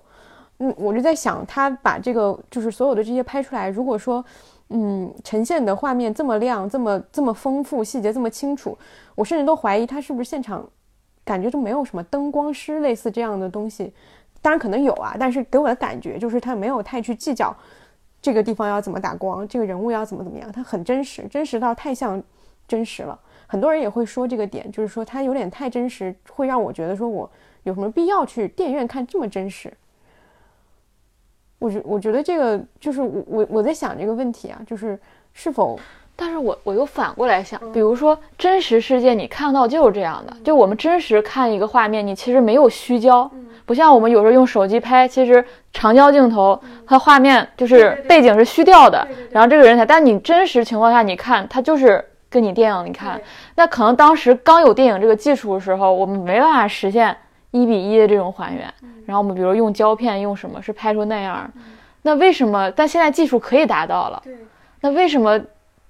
[0.58, 4.24] 嗯，我就在想，他把这个就是所有的这些拍出来，如果说。
[4.72, 8.78] 嗯，呈现的画面这么亮，这么这么丰富，细节这么清楚，
[9.16, 10.64] 我甚至都怀疑他是不是现场，
[11.24, 13.92] 感觉都没有什么灯光师类似这样的东西。
[14.40, 17.54] 当然可能有啊，但是给我的感觉就是他没有太去计较
[18.22, 22.22] 这个地方要怎么打光，这个人物要怎么怎么样，他很真实，真实到太像
[22.68, 23.18] 真实了。
[23.48, 27.28] 很多人也会说这个点，就是说他有点太真实，会让我觉得说我
[27.64, 29.72] 有什么必要去电影院看这么真实。
[31.60, 34.98] 我觉我觉得这个就是我我我在想这个问题啊，就是
[35.34, 35.78] 是否，
[36.16, 43.30] 但是我我又反过来想，比如说真实世界你看到就是这样的，就我们真实看一个画面，你其实没有虚焦，
[43.66, 53.20] 不像我们有时候用手机拍，其实长焦镜头它画面就是背景是虚掉的，然后这个人才，但你真实情况下你看它就是跟你电影你看，
[53.56, 57.14] 那可能当时刚有电影这个技术的时候，我们没办法实现。
[57.50, 58.72] 一比一的这种还原，
[59.06, 61.50] 然后我们比如用胶片，用什么是拍出那样？
[62.02, 62.70] 那为什么？
[62.70, 64.22] 但现在技术可以达到了，
[64.80, 65.38] 那为什么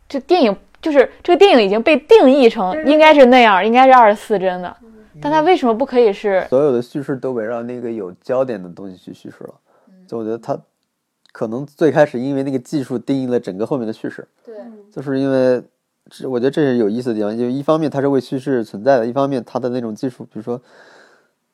[0.08, 4.76] 这电影就是这个电影已经被定义成应该是那样，应该是二十四帧的，
[5.20, 6.44] 但它为什么不可以是？
[6.48, 9.54] 所有的叙事都围绕那个有焦点的东西去叙事了。
[10.08, 10.58] 就我觉得它
[11.30, 14.56] 可能最开始因为那个技术定义了整个后面的叙事，对，
[14.90, 15.62] 就是因为
[16.10, 20.60] 这我觉得这是有意思的地方，就一方面它是为叙事存在的，一方面它的那种技术，比如说，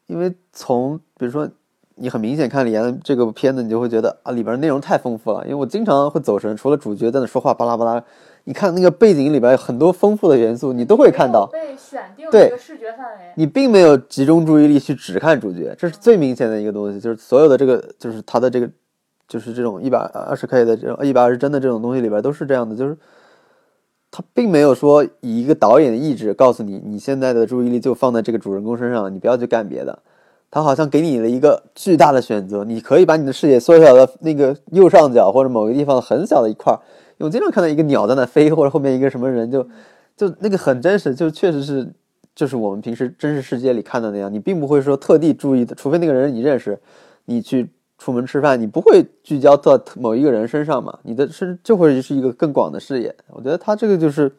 [0.07, 1.49] 因为从比如说
[1.97, 8.03] 你很明显看李安这个片子，你就会觉得啊里边内容太丰富了，因为我经常会走神，除了主角在那说话巴拉巴拉，
[8.45, 11.49] 你看那个背景里边有很多丰富的元素，你都会看到。
[11.51, 13.33] 被选定对一个视觉范围。
[13.37, 18.71] 你并没有集中注意力去只看主角，这是最明显的一个东西，就是所有的这个，就是他的这个，
[19.27, 22.97] 就是这种一百二十 K 的这种一百二十帧的这种东西里边都是这样的，就是
[24.17, 29.99] 他并没有说以一个导演的意志告诉你，你现在的注意力就放在这个主人公身上，你不要去干别的。
[30.51, 36.73] 他好像给你了一个巨大的选择，你可以把你的视野缩小到那个右上角或者某个地方很小的一块。
[37.19, 39.63] 因为我经常看到一个鸟在那飞，或者后面一个什么人就
[40.17, 41.87] 就那个很真实，就确实是
[42.35, 44.33] 就是我们平时真实世界里看的那样。
[44.33, 46.79] 你并不会说特地注意的，除非那个人你认识，
[47.27, 50.99] 你去出门吃饭，你不会聚焦到某一个人身上嘛？
[51.03, 53.15] 你的是就会是一个更广的视野。
[53.31, 54.35] 我觉得他这个就是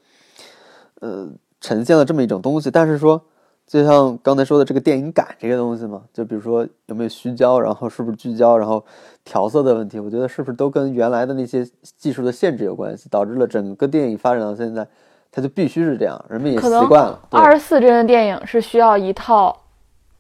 [1.02, 1.28] 呃
[1.62, 3.22] 呈现了这么一种东西，但是说。
[3.70, 8.82] 就像刚才说的这个电影感这个东西嘛，就比如说有没有虚焦，然后是不是聚焦，然后
[9.26, 11.68] 调色的问题，我觉得是不是都跟原来的那些
[11.98, 14.88] 技术的限制有关系，导致了整个电影发展到现在，
[15.30, 17.20] 它就必须是这样，人们也习惯了。
[17.30, 19.54] 二十四帧的电影是需要一套，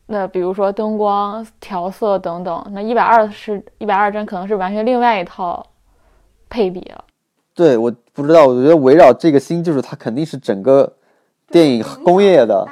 [0.08, 5.66] 那比如说灯光调色等等，那一百二是一百二帧，可能是完全另外一套
[6.50, 7.04] 配比了。
[7.54, 10.94] 对，我不知道，我觉得围绕这个新技术，它肯定是整个
[11.50, 12.68] 电影工业的。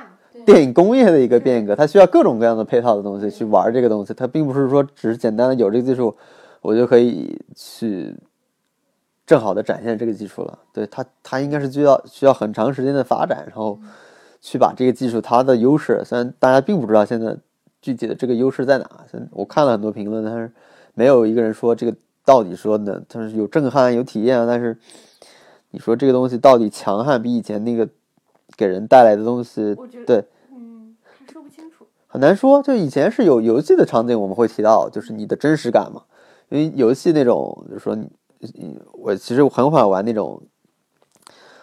[0.45, 4.13] 电影工业的一个变革，它需要各种各样的配套的东西去玩这个东西。
[4.13, 6.15] 它并不是说只是简单的有这个技术，
[6.61, 8.15] 我就可以去
[9.25, 10.59] 正好的展现这个技术了。
[10.71, 13.79] 对它，它应该是需要需要很长时间的发展，然后
[14.45, 16.03] 去把这个技术它的优势。
[16.05, 17.35] 虽然大家并不知道现在
[17.81, 18.87] 具体的这个优势在哪，
[19.31, 20.51] 我看了很多评论，但是
[20.93, 24.45] 没有一个人说这个到底说呢它是有震撼、有体验。
[24.45, 24.77] 但是
[25.71, 27.89] 你说这个东西到底强悍比以前那个
[28.55, 30.23] 给人带来的东西，对。
[30.53, 30.95] 嗯，
[31.33, 36.03] 说不清楚很难说，就以前是有游戏的场景，我们会提到，就是你的真实感嘛。
[36.49, 38.07] 因为游戏那种，就是说你，
[38.91, 40.43] 我其实很少玩那种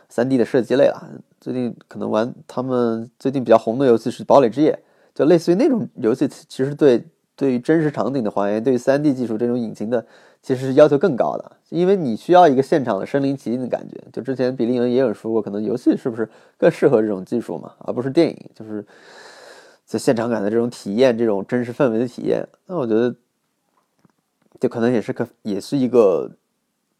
[0.08, 1.22] 三 D 的射击类了。
[1.42, 4.72] 最近可能玩他们最近比较红的游戏是《堡垒之夜》，
[5.12, 10.06] 就类似于那种游戏，其实对对于真实场景的还原，对于三 D 技术这种引擎的，
[10.40, 14.00] 其实是要求更高的，因为你需要一个现场的身临其境的感觉。
[14.12, 18.84] 就之前比利恩也有说过，可能游戏是不是更适合这种技术嘛，而不是电影，就是。
[19.84, 23.14] 在现场感的这种体验，这种真实氛围的体验，那我觉得，
[24.58, 26.30] 就可能也是可，也是一个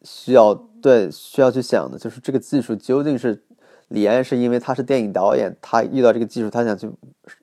[0.03, 0.53] 需要
[0.83, 3.43] 对需要去想的，就是这个技术究竟是
[3.93, 6.91] 李安是因为他是电影导演，他遇到这个技术，他想去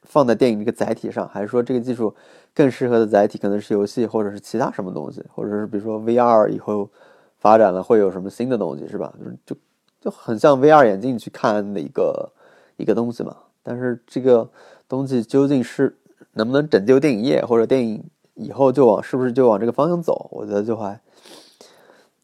[0.04, 2.14] 放在电影这个载体上，还是说这个技术
[2.54, 6.90] 更适合的载体可能是游戏，或者是其他什么东西，或者是比如说 VR 以后
[7.38, 9.14] 发展了会有什么新的东西，是吧？
[9.46, 9.56] 就
[10.02, 12.32] 就很像 VR 眼镜去看的一个
[12.78, 14.50] 一个东西嘛，但是这个。
[14.90, 15.96] 东西究竟是
[16.34, 20.28] 能不能拯救电影业，或者电影以后就往是不是就往这个方向走？
[20.32, 21.00] 我觉得就还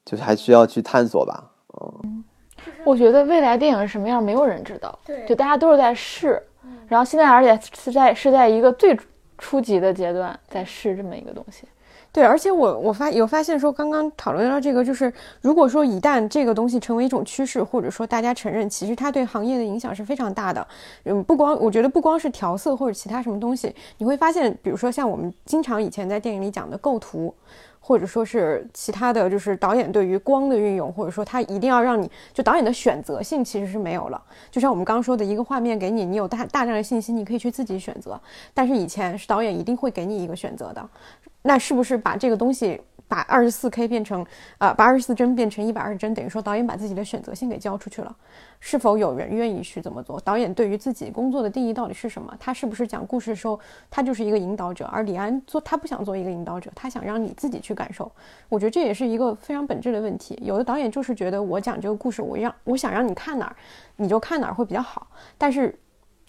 [0.03, 1.51] 就还需要去探索吧。
[1.79, 2.23] 嗯，
[2.84, 4.97] 我觉得未来电影是什么样，没有人知道。
[5.06, 6.41] 对，就大家都是在试，
[6.88, 8.97] 然后现在而且是在是在一个最
[9.38, 11.67] 初级的阶段在试这么一个东西。
[12.12, 20.65] 对，而且我我发有发现说，刚刚讨论到这个，就是如果说一旦这个东西成为一种趋势，或者说大家承认，其实它对行业的影响是非常大的。
[21.04, 27.36] 嗯，不光我觉得不光是调色或者其他什么东西，你会发现，比如说像我们经常以前在电影里讲的构图，
[27.88, 34.19] 或者说是其他的就是导演对于光的运用，或者说他一定要让你就导演的选择性其实是没有了。
[34.50, 38.19] 就像我们刚刚说的一个画面给你，你有大大量的信息，你可以去自己选择。
[38.56, 40.89] 但是以前是导演一定会给你一个选择的。
[41.43, 44.26] 那是不是把这个东西把二十四 K 变成
[44.58, 48.15] 啊，把二十四帧变成一百二十帧，等于说导演把自己的选择性给交出去了？
[48.60, 50.20] 是否有人愿意去这么做？
[50.22, 52.36] 导演对于自己工作的定义到底是什么？
[52.39, 53.60] 他是不是讲故事的时候，
[53.91, 54.86] 他就是一个引导者？
[54.86, 58.12] 而李安做他不想做一个引导者，他想让你自己去感受。
[58.50, 60.39] 我觉得这也是一个非常本质的问题。
[60.41, 63.56] 有的导演就是觉得我讲这个故事，我让我想让你看哪儿，
[63.98, 65.08] 你就看哪儿会比较好。
[65.38, 65.78] 但是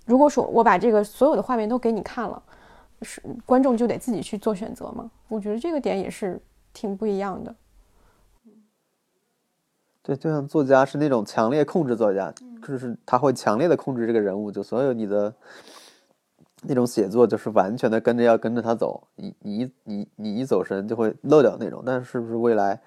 [0.04, 2.42] 如果说我把这个所有的画面都给你看了。
[3.02, 5.10] 是观众就得自己去做选择吗？
[5.28, 6.40] 我觉得这个点也是
[6.76, 7.56] 挺不一样的。
[10.02, 12.30] 对，就像作家是那种强烈控制作家，
[12.62, 15.34] 就是他会强烈的控制这个人物，就所有你的
[16.64, 21.82] 那种写作就是完全的跟着要跟着他走，你你你你一走神就会漏掉那种。
[21.84, 22.78] 但是不是未来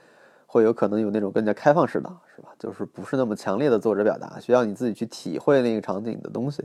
[0.45, 2.49] 会有可能有那种更加开放式的，是吧？
[2.59, 6.63] 就是不是那么强烈的作者表达，需要你自己去体会那个场景的东西。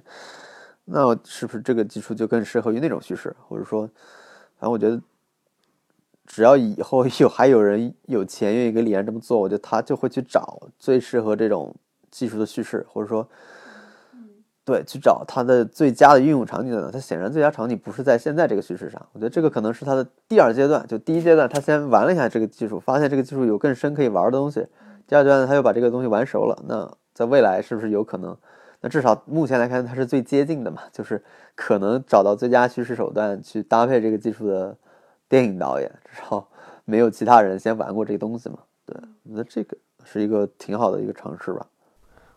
[0.85, 3.35] 那是不是这个技术就更适合于那种叙事？
[3.49, 3.87] 或者说，
[4.59, 5.01] 反正我觉得，
[6.27, 11.75] 只要以后 有还有人有钱愿意给李安这么做，我觉得他就会去找最适合这种
[12.11, 13.29] 技术的叙事，或者说。
[14.67, 16.89] 对，去找他的最佳的运用场景呢？
[16.91, 18.99] 他显然最佳场景不是在现在这个叙事上。
[19.13, 20.87] 我觉得这个可能是他的第二阶段。
[20.87, 24.67] 就第一阶段，他先玩了一下这个技术，发现这个技术有更深可以玩的东西。
[25.07, 26.65] 第二阶段，他又把这个东西玩熟了。
[26.67, 28.35] 那在未来是不是有可能？
[28.81, 30.81] 那至少目前来看，它是最接近的嘛？
[30.91, 31.23] 就是
[31.55, 34.75] 可能找到最佳叙事手段去搭配这个技术的
[35.35, 36.47] 电影导演，至少
[36.85, 38.59] 没有其他人先玩过这个东西嘛？
[38.87, 41.67] 对，那这个是一个挺好的一个尝试吧。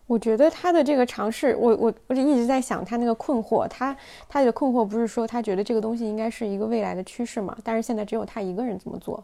[0.07, 3.95] 我觉得他的这个尝试，我我我就一直在想他那个困惑，他
[4.27, 7.55] 他的困惑不是说他觉得这个东西应该是一个未来的趋势嘛？
[7.63, 9.23] 但是现在只有他一个人这么做，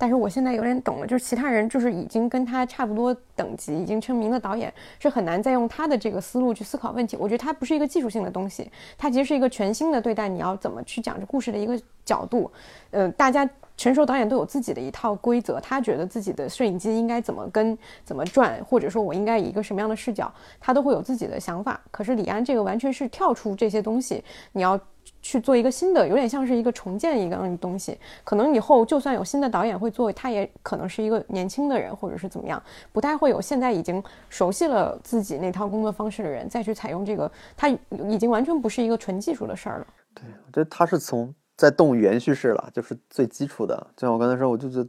[0.00, 7.18] 但是我现在有点懂了，就是其他人就是已经跟他差不多等级、已经成名的导演是很难再用他的这个思路去思考问题。
[7.20, 12.50] 我觉得他不是一个技术性的东西，它其实是一个全新的对待你要怎么去讲这故事的一个角度。
[12.92, 13.46] 嗯，大家。
[13.76, 21.80] 成熟导演都有自己的一套规则，他觉得自己的摄影机应该怎么跟、怎么转，或者说我应该以一个什么样的视角，他都会有自己的想法。
[21.90, 24.78] 可是李安这个完全是跳出这些东西，你要
[25.22, 27.98] 去做一个新的，有点像是一个重建一个东西。
[28.24, 39.86] 可能以后就算有新的导演会做，他也可能是一个年轻的人，或者是怎么样，不太会有现在已经熟悉了自己那套工作方式的人再去采用这个，他已经完全不是一个纯技术的事儿了。
[40.14, 41.34] 对，我觉得他是从。
[41.56, 43.76] 在动原叙事了，就是最基础的。
[43.94, 44.88] 就像我刚才说，我就觉得，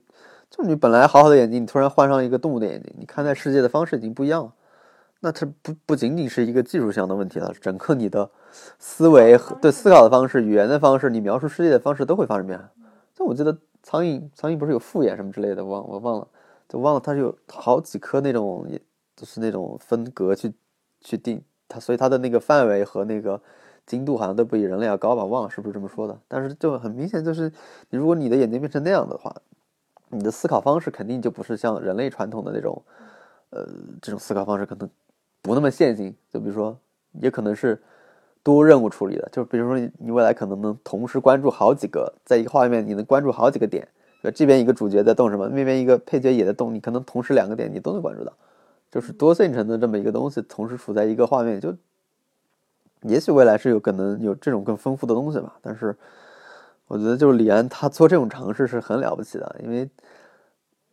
[0.49, 4.53] 就你本来好好的眼睛，你突然换上一个动物的眼睛，你看待世界的方式已经不一样了。
[5.21, 8.29] 那它不不仅仅是一个技术上的问题了，整个你的
[8.77, 12.69] 思维和对思考的方式、语言的方式、你描述世界的方式都会发生变化。
[13.15, 16.27] 就我记得苍蝇，苍蝇不是有复眼什么之类的，忘我忘了，
[16.67, 18.67] 就忘了它是有好几颗那种，
[19.15, 20.51] 就是那种分隔去
[20.99, 23.41] 去定它，所以它的那个范围和那个。
[23.87, 25.25] 精度好像都不比人类要高吧？
[25.25, 26.17] 忘了是不是这么说的。
[26.27, 27.51] 但是就很明显，就是
[27.89, 29.35] 如果你的眼睛变成那样的话，
[30.09, 32.81] 你的思考方式肯定就不是像人类传统的那种，
[33.49, 33.67] 呃，
[33.99, 34.87] 这种思考方式可能
[35.41, 36.15] 不那么线性。
[36.31, 36.77] 就比如说，
[37.13, 37.81] 也可能是
[38.43, 39.29] 多任务处理的。
[39.31, 43.87] 就比如说，你未来可能能同时关注好几个，在一个画面你能关注好几个点。
[44.35, 48.31] 这边一个主角在动什么，那边一个配角也在动，你可能同时两个点你都能关注到，
[48.91, 51.75] 就是多线程的这么一个东西，同时处在一个画面就。
[53.03, 55.97] 也许未来是有可能有这种更丰富的东西吧，但是
[56.85, 59.89] 我觉得就是李安他做这种尝试是很了不起的，因为，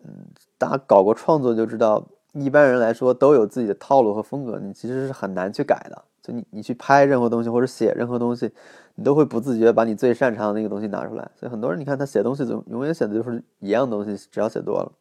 [0.03, 0.11] 嗯，
[0.57, 2.03] 大家搞过创作就知道，
[2.41, 6.03] 一般人来说都有自己的套路和风格，你其实是很难去改的。
[6.23, 8.51] 就你你去拍任何东西或者写任何东西，
[8.95, 11.31] 你都会不自觉把你最擅长的那个东西拿出来。
[11.39, 14.93] 所以很多人你看他写东西总永远写的就是一样东西，只要写多了。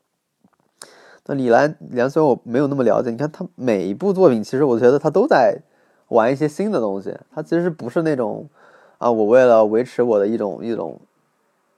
[1.26, 5.62] 那李兰，李安虽然我没有那么了解，你看他每一部作品，其实我觉得他都在。
[6.10, 8.48] 玩一些新的东西，他其实不是那种，
[8.98, 10.98] 啊，我为了维持我的一种一种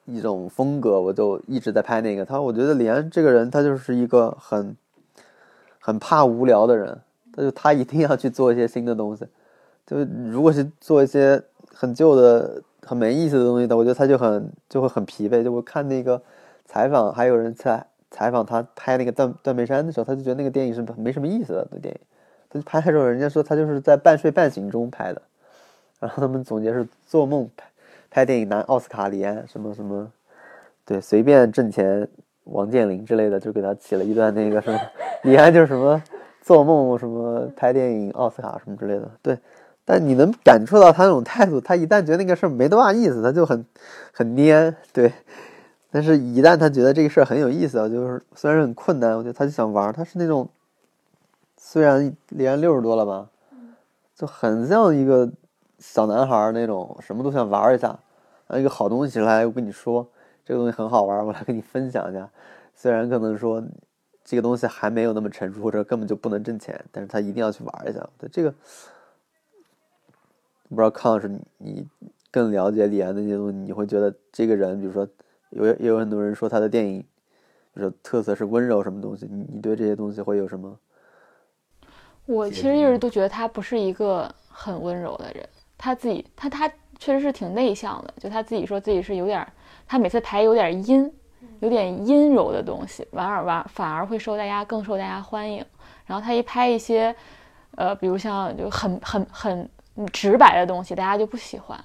[0.06, 2.24] 一种风格，我就一直在拍那个。
[2.24, 4.78] 他，我觉得李安这个人，他就是一个很
[5.90, 6.96] 很怕无聊的人，
[7.34, 9.26] 他就他一定要去做一些新的东西。
[9.88, 9.98] 就
[10.30, 11.42] 如果是做一些
[11.74, 15.42] 很旧的、很没意思的东西的，我觉得他就很就会很疲惫。
[15.44, 16.22] 就我看那个
[16.66, 22.00] 采访，还有人在采访他拍那个《断断背山》的时候，他就觉得那个电影是没什么意思的那电影。
[22.52, 25.20] 他就拍的时候，人家说他就是在半睡半醒中拍的，
[26.00, 27.66] 然后他们总结是做梦拍
[28.12, 30.12] 拍电影拿奥斯卡，李安什么什么，
[30.86, 32.08] 对，随便挣钱，
[32.46, 34.80] 王健林之类的就给他起了一段那个什么，
[35.24, 36.02] 李安就是什么
[36.42, 39.38] 做梦什么拍电影奥斯卡什么之类的，对，
[39.86, 43.66] 但你能感触到他那种态度，他一旦觉得那个事儿没多大意思，他就很
[44.14, 45.12] 很蔫，对，
[45.92, 50.48] 但是一旦他觉得这个事儿很有意思啊，就是虽然很困难，我觉得他就想玩，他是那种。
[51.62, 53.28] 虽然李安六十多了吧，
[54.16, 55.30] 就很像一个
[55.78, 57.88] 小男孩那种，什么都想玩一下。
[58.48, 60.08] 然后一个好东西来，我跟你说，
[60.50, 62.28] 这个东西很好玩，我来跟你分享一下。
[62.74, 63.64] 虽然可能说
[64.26, 68.10] 这个东西还没有那么成熟，或者根本就不能挣钱，但是他一定要去玩一下。
[68.18, 68.50] 对这个，
[70.68, 71.30] 不知道康老师
[71.60, 71.88] 你
[72.32, 75.08] 更了解李安的那些东西，你会觉得这个人，比如说
[75.52, 77.06] 有也有很多人说他的电影，
[77.76, 80.76] 就是特色是温柔什么东西，你你对这些东西会有什么？
[82.26, 85.48] 我其实一直都觉得他不是一个很温柔的人，
[85.78, 89.48] 他自己他他确实是挺内向的，就他自己说自己是有点，
[89.90, 91.12] 他每次拍有点阴，
[91.62, 95.66] 有点阴柔的东西，反而反反而会受大家更受大家欢迎。
[96.06, 97.14] 然后他一拍一些，
[97.76, 99.70] 呃，比如像就很很很
[100.14, 101.76] 直白的东西，大家就不喜欢。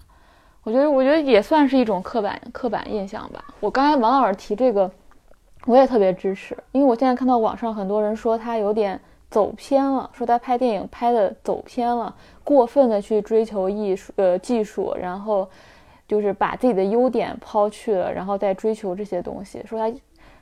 [0.65, 3.43] 我觉得我觉得也算是一种刻板刻板印象吧。
[3.59, 4.91] 我刚才王老师提这个
[5.65, 9.01] 我也特别支持，因为我现在看到网上很多人说他有点
[9.31, 15.49] 走偏了，说他拍电影拍的走偏了，过分的去追求艺术呃技术，然后
[16.07, 19.63] 就是把自己的优点抛去了，然后再追求这些东西。
[19.65, 19.97] 说他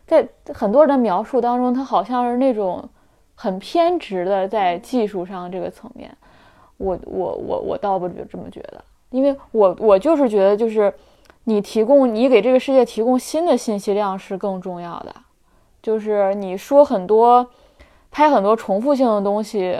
[0.06, 2.88] 在很多人的描述当中，他好像是那种
[3.34, 6.10] 很偏执的在技术上这个层面。
[6.78, 10.92] 我我我我倒不这么觉得，因为我我就是觉得就是
[11.44, 15.14] 你提供你给这个世界提供新的信息量是更重要的，
[15.80, 17.48] 就是你说很多
[18.10, 19.78] 拍很多重复性的东西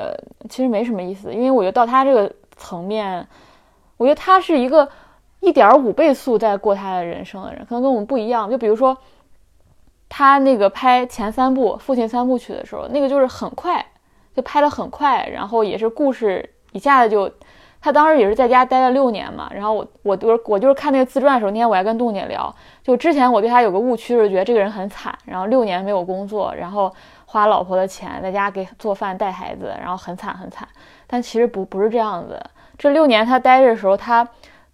[0.49, 3.27] 其实没什么意思，因为我觉得到他这个层面，
[3.97, 4.89] 我觉得他是一个
[5.43, 8.49] 一点五倍速在过他的人生的人，可能跟我们不一样。
[8.49, 8.97] 就比如说
[10.09, 13.85] 他那个拍前三部《父亲三部曲》的时候，那个就是很快
[14.37, 16.49] 就拍的很快，然后也是故事。
[16.71, 17.31] 一下子就，
[17.81, 19.51] 他当时也是在家待了六年嘛。
[19.53, 26.91] 然后我我就是我就是看那个自传的时候，那天我还跟杜姐聊，就之前我对他有个误区是觉得这个人很惨，然后六年没有工作，然后
[27.27, 30.67] 花老婆的钱在家给做饭带孩子，然后很惨很惨。
[31.07, 32.41] 但其实不不是这样子，
[32.79, 34.27] 这六年他待着的时候，他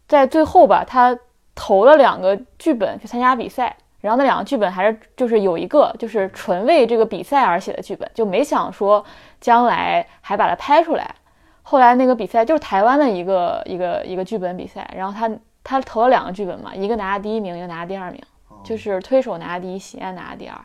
[0.09, 1.17] 在最后吧，他
[1.55, 9.05] 投了两个剧本去参加比赛，然后那两个剧本还是就是有一个就是纯为这个比赛而写的剧本，就没想说
[9.41, 11.15] 将来还把它拍出来。
[11.63, 15.31] 后来那个比赛就是台湾的一个一个一个剧本比赛，然后他
[15.63, 18.23] 他投了两个剧本嘛，一个拿了第一名，一个拿了第二名，
[18.65, 20.59] 就是推手拿了第一，喜宴拿了第二。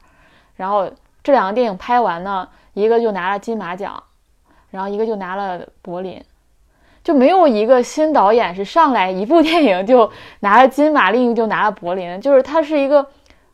[0.56, 0.90] 然后
[1.22, 4.02] 这两个电影拍完呢，一个就拿了金马奖，
[4.70, 6.24] 然后一个就拿了柏林，
[7.04, 13.06] 就没有一个新导演是上来一部电影就拿了金马，另一个就拿了柏林，就是他是一个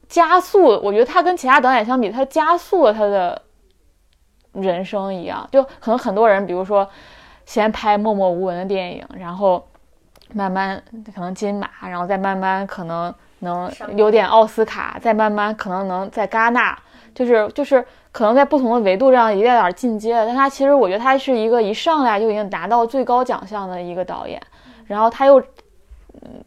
[0.08, 3.41] 加速，我觉得他跟其他导演相比，他加速了他的
[4.54, 6.88] 人生一样，就可能很多人，比如说。
[7.45, 9.68] 先拍默默无闻的电影，然后
[10.36, 10.80] 慢慢
[11.16, 16.78] 可能金马，然后再慢慢可能能有点奥斯卡，再慢慢可能能在戛纳，
[17.20, 20.13] 就是就是可能在不同的维度上一点点进阶。
[20.26, 24.41] 但他其实我觉得他是一个一上来就已经达到最高奖项的一个导演，
[24.86, 25.43] 然后他又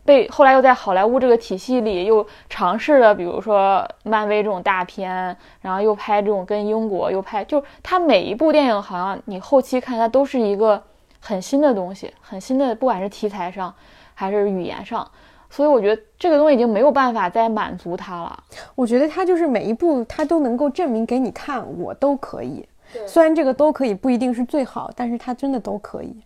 [0.04, 10.82] 被后来又在好莱坞这个体系里又尝试了，比如说漫威这种大片，然后又拍这种跟英国又拍，就是他每一部电影好像你后期看它都是一个。
[11.24, 13.72] 很新的东西，很新的，不管是题材上
[14.12, 15.08] 还是语言上，
[15.54, 18.42] 所以我觉得这个东西已经没有办法再满足他了。
[18.74, 22.66] 我觉得他就是每一步他都能够证明给你看，我都可以。
[23.06, 26.16] 虽然这个都可以不一定是最好，但是他真的都可以。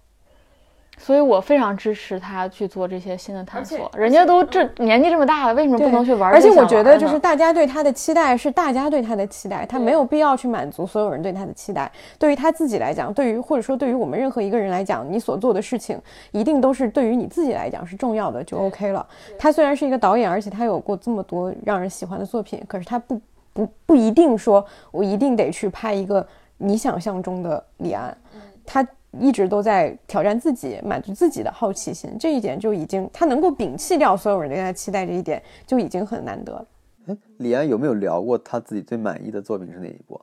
[0.99, 3.91] 所以我非常支持他去做这些新的探索。
[3.95, 6.33] 人家都这年纪这么大了，为什么不能去玩？
[6.33, 11.91] 而且我觉得，就是大家对他的期待是大家对他的期待，他没有必要去满足所有人对他的期待。
[12.19, 16.01] 对于他自己来讲，对于或者说对于我们任何一个人来讲，你所做的事情
[16.33, 19.07] 一定都是对于你自己来讲是重要的，就 OK 了。
[19.39, 23.21] 他虽然是一个导演，而且他有过这么多让人喜欢的作品，可是他不
[23.53, 26.27] 不不一定说我一定得去拍一个
[26.57, 28.17] 你想象中的李安，
[28.65, 28.87] 他。
[29.21, 36.67] 一直都在挑战自己，满足自己的好奇心，这一点就已经他能够摒弃掉所有人对他期待这一点，就已经很难得了。
[37.07, 40.21] 哎，李安有没有聊过他自己最满意的作品是哪一部？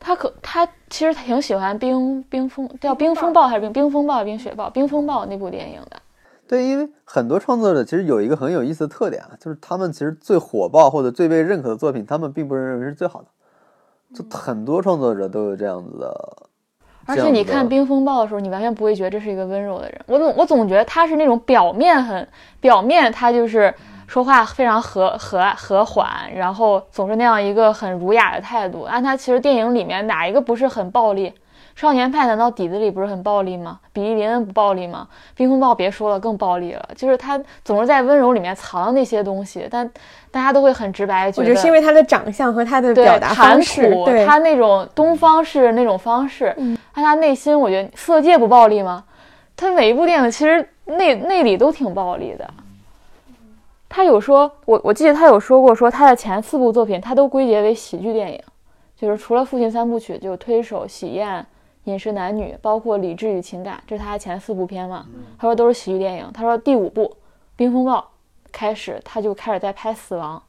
[0.00, 5.96] 他可他其实挺喜欢冰冰风叫冰风暴还是冰冰风暴冰雪暴冰风暴那部电影的。
[6.46, 13.28] 对，因为很多创作者其实有一个很有意思的特点啊，就是他们其实最火爆或者最被认可的作品，他们并不认为是最好的。
[14.14, 16.48] 就很多创作者都有这样子的。
[17.06, 20.00] 而且你看《冰风暴》的时候，你完全不会觉得这是一个温柔的人。
[20.06, 22.26] 我总我总觉得他是那种表面很
[22.60, 23.72] 表面，他就是
[24.06, 28.82] 说话非常和和和缓，然后总是那样一个很儒雅的态度。
[28.82, 31.32] 按他其实电影里面哪一个不是很暴力？
[31.76, 33.80] 少年派难道底子里不是很暴力吗？
[33.92, 35.08] 比利林恩不暴力吗？
[35.34, 36.88] 冰风暴别说了，更暴力了。
[36.94, 39.90] 就是他总是在温柔里面藏那些东西，但
[40.30, 41.26] 大家都会很直白。
[41.36, 46.54] 我觉得是因为他的长相和他的表达方式，对他那种东方式那种方式。
[46.58, 49.02] 嗯，但他内心，我觉得色戒不暴力吗？
[49.56, 52.48] 他每一部电影其实内内里都挺暴力的。
[53.88, 58.40] 他有说，我我记得他有说过，说他的前四部作品他都归结为喜剧电影，
[58.96, 61.40] 就是除了《父亲三部曲》，就《推手》《喜宴》。
[61.84, 65.06] 饮食男女，包括理智与情感，这是他前四部片嘛？
[65.38, 66.30] 他说都是喜剧电影。
[66.32, 67.04] 他说第五部
[67.56, 67.98] 《冰风暴》
[68.50, 70.42] 开始，他就开始在拍死亡，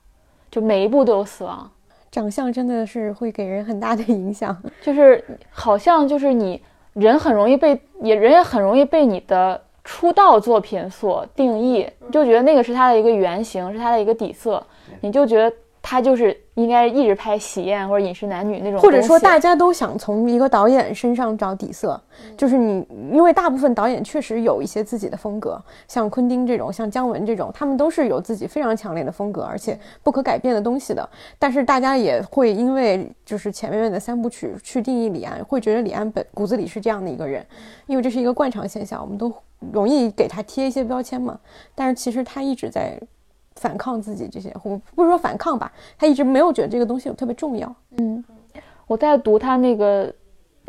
[0.50, 1.70] 就每一部都有死亡。
[2.12, 6.62] 长相真的是会给人很大的影响， 就是好像就是你
[6.94, 14.66] 人很容易被也人也很容易被你的出道作品所定义，就觉得那个是他的一个原型，是他的一个底色，
[15.02, 15.56] 你就觉得。
[15.88, 22.02] 他就是应该一直拍喜宴或者饮食男女那种，或者说大家都想从一个导演身上找底色，
[22.36, 22.84] 就是你，
[23.14, 31.08] 因为大部分导演确实有一些自己的风格，像昆汀这种，像姜文这种，他们都是有自己非常强烈的风格，而且不可改变的东西的。
[31.38, 37.46] 但是大家也会因为就是前面的三部曲去定义李安，会觉得李安本骨子里是这样的一个人，
[37.86, 39.32] 因为这是一个惯常现象，我们都
[39.72, 41.40] 容易给他贴一些标签嘛。
[41.76, 43.00] 但是其实他一直在。
[43.62, 47.74] 反抗自己这些，或不是说反抗吧，他一直没有觉得这个东西有特别重要。
[47.98, 48.24] 嗯，
[48.86, 50.14] 我在读他那个，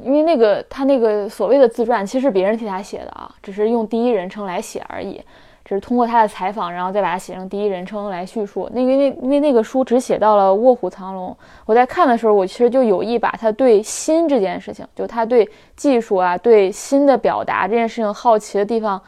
[0.03, 5.21] 因为那个他那个所谓的自传，其实是别人替他写的啊，只是用第一人称来写而已，
[5.65, 8.71] 只是通过他的采访，然后再把它写成第一人称来叙述。
[8.73, 19.03] 那个那因为那个书只写到了卧虎藏龙，我在看的时候，我其实就有意把他对新这件事情，就他对技术啊，对新的表达这件事情好奇的地方，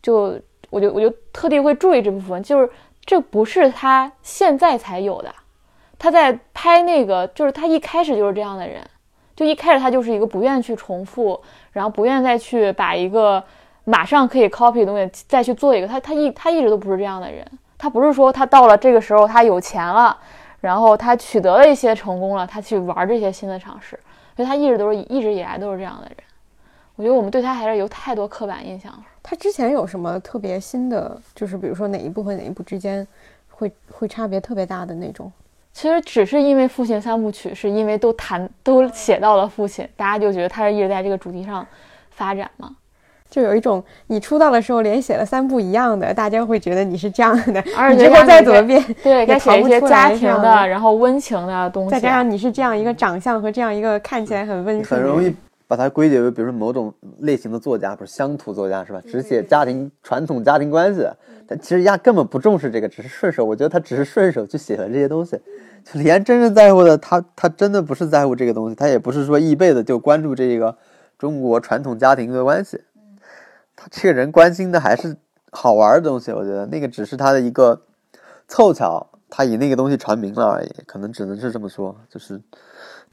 [0.00, 0.38] 就
[0.70, 2.70] 我就我就特地会注意这部分，就是。
[3.04, 5.34] 这不是他现在才有的，
[5.98, 8.82] 他在拍那个，就是他一开始就是这样的人，
[9.36, 11.40] 就一开始他就是一个不愿去重复，
[11.72, 13.42] 然后不愿再去把一个
[13.84, 17.46] 马上可以 copy 的东西再去做一个，他他一他一直都不是这样的人，
[17.76, 20.16] 他不是说他到了这个时候他有钱了，
[20.60, 24.00] 然后他取得了一些成功了，他去玩这些新的尝试，
[24.34, 26.16] 所以他一直都是一直以来都是这样的人，
[26.96, 29.02] 我觉得我们对他还是有太多刻板印象了。
[29.26, 31.18] 他之前有什么特别新的？
[31.34, 33.04] 就是比如说哪一部和哪一部之间
[33.48, 35.32] 会会差别特别大的那种？
[35.72, 41.66] 其实只是因为《父亲三部曲》是因为都谈都写到了父亲，大家就觉得他是一直在这个主题上
[42.10, 42.76] 发展嘛。
[43.30, 47.64] 就有一种你出道的时候连写了三部一样的，大家会觉得你是这样的。
[47.76, 51.90] 而且再怎么变， 对，该写一些家庭的，然后温情的东西。
[51.90, 55.34] 再加上你是这样一个长相和这样一个看起来很温顺，很容易。
[55.66, 59.00] 把它归结为，比如说某种类型的作家，不是乡土作家是吧？
[59.06, 61.08] 只写家庭传统家庭关系，
[61.46, 63.44] 但其实压根本不重视这个，只是顺手。
[63.44, 65.40] 我觉得他只是顺手去写了这些东西。
[65.84, 70.76] 就连真正在乎的，他他真的不是在乎这个东西，他也不是说一辈子就关注这个
[71.18, 72.82] 中国传统家庭的关系。
[73.74, 75.16] 他这个人关心的还是
[75.50, 76.30] 好玩的东西。
[76.30, 77.82] 我觉得那个只是他的一个
[78.48, 82.40] 凑巧，他以那个东西传名了而已，可能只能是这么说，就是。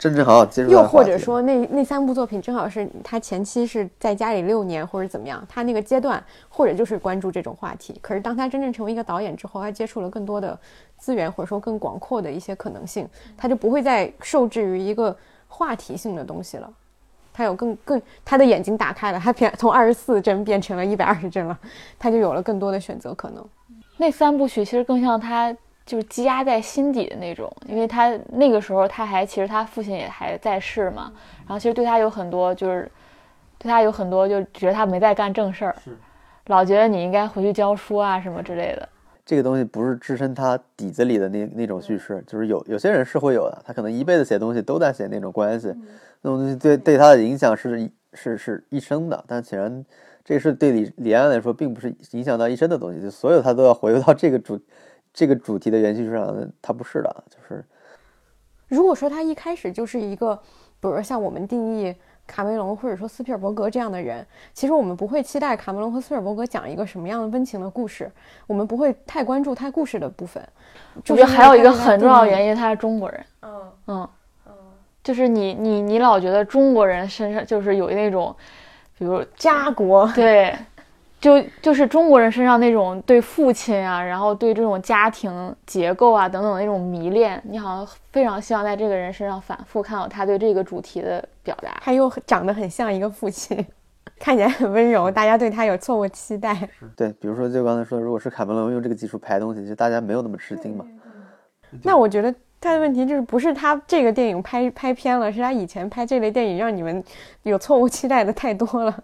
[0.01, 0.71] 真正好好接触。
[0.71, 7.95] 又或者说，那那三部作品正好是他前期是在家里六年或者怎么样，他那个阶段或者就是关注这种话题。
[8.01, 10.57] 可是当他真正成为一个导演之后，他接触了更多的
[10.97, 15.15] 资源，或者说更广阔的一些可能性，他就不会再受制于一个
[15.47, 16.67] 话题性的东西了。
[17.31, 21.55] 他有更更他的眼睛打开了，他变从二十四帧变成了一百二十帧了，
[21.99, 23.45] 他就有了更多的选择可能。
[23.97, 25.55] 那三部曲其实更像他。
[25.85, 32.89] 就是积压在心底的那种，因为他那个时候他还其实他父亲也还在世嘛，然后其实对他有很多就是
[33.57, 35.75] 对他有很多就觉得他没在干正事儿，
[36.47, 38.87] 老觉得你应该回去教书啊什么之类的。
[39.25, 45.67] 这个东西不是置身他底子里的那那种叙事，就是有有些人是会有的，他可能一辈子写东西都在写那种关系，
[46.21, 49.85] 那种东西对对他的影响是是是一生的，但显然
[50.23, 54.59] 这是对李李安来说并不是影响到一生的东西，就所有他都要回到这个主。
[55.13, 57.63] 这个主题的元气市场，它不是的，就是。
[58.67, 60.33] 如果说他一开始就是一个，
[60.79, 61.93] 比如说像我们定义
[62.25, 68.09] 卡梅隆或者说斯皮尔伯格这样的人，其实我们不会期待卡梅隆和斯皮尔伯格讲一个什么样的温情的故事，
[68.47, 70.41] 我们不会太关注他故事的部分。
[70.95, 73.25] 我觉得还有一个很重要的原因，他是中国人。
[73.41, 74.09] 嗯嗯
[74.45, 74.53] 嗯，
[75.03, 78.33] 就是你你你老觉得中国人身上就是有那种，
[78.97, 80.55] 比如家国对。
[81.21, 91.77] 就就是中国人身上那种对父亲啊，然后对这种家庭结构啊等等那种迷恋，你好像非常希望在这个人身上反复看到他对这个主题的表达。
[91.79, 93.63] 他又长得很像一个父亲，
[94.19, 96.67] 看起来很温柔，大家对他有错误期待。
[96.97, 100.83] 对，比如说就刚才说，如果是卡梅隆用这个技术拍东西，就大家没有那么吃惊嘛。
[101.83, 107.03] 那我觉得他的问题就是不是他这个电影拍拍偏了，是他以前拍这类电影让你们
[107.43, 109.03] 有错误期待的太多了。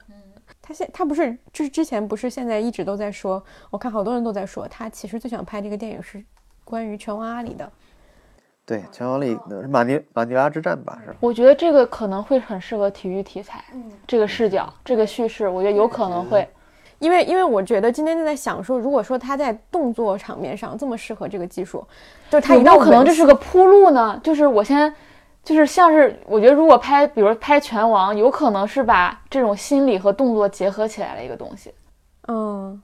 [0.68, 6.22] 他现他不是就是之前不是现在一直都在说，我看好多人都在说，他其实最想拍这个电影是
[6.66, 7.72] 关于拳王阿里的。
[8.66, 9.40] 对，拳王阿里
[9.70, 11.00] 马尼马尼拉之战吧？
[11.06, 11.16] 是。
[11.22, 13.64] 我觉得这个可能会很适合体育题材，
[14.06, 16.46] 这个视角，这个叙事，我觉得有可能会，
[17.00, 21.82] 因为因为我觉得今天就在想说，如果说他在动作场面上这么适合这个技术，
[22.30, 24.20] 就他有没有可能这是个铺路呢？
[24.22, 24.94] 就是我先。
[25.48, 31.74] 就是像是我觉得，如果拍，比如拍拳王，有可能是把这种心理和动作结合起来的一个东西。
[32.28, 32.84] 嗯，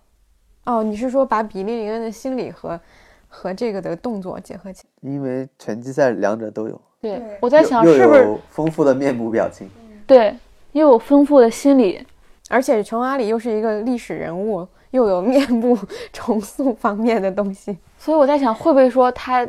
[0.64, 2.80] 哦，你是说把比利林恩的心理和
[3.28, 5.12] 和这个的动作结合起来？
[5.12, 6.82] 因为拳击赛两者都有。
[7.02, 9.70] 对，我在想是不是丰富的面部表情？
[10.08, 10.34] 对，
[10.72, 12.02] 又有丰富的心理，
[12.48, 15.78] 而且琼阿里又是一个历史人物，又有面部
[16.14, 19.46] 重塑方面的东西，所以我在想，会不会说他？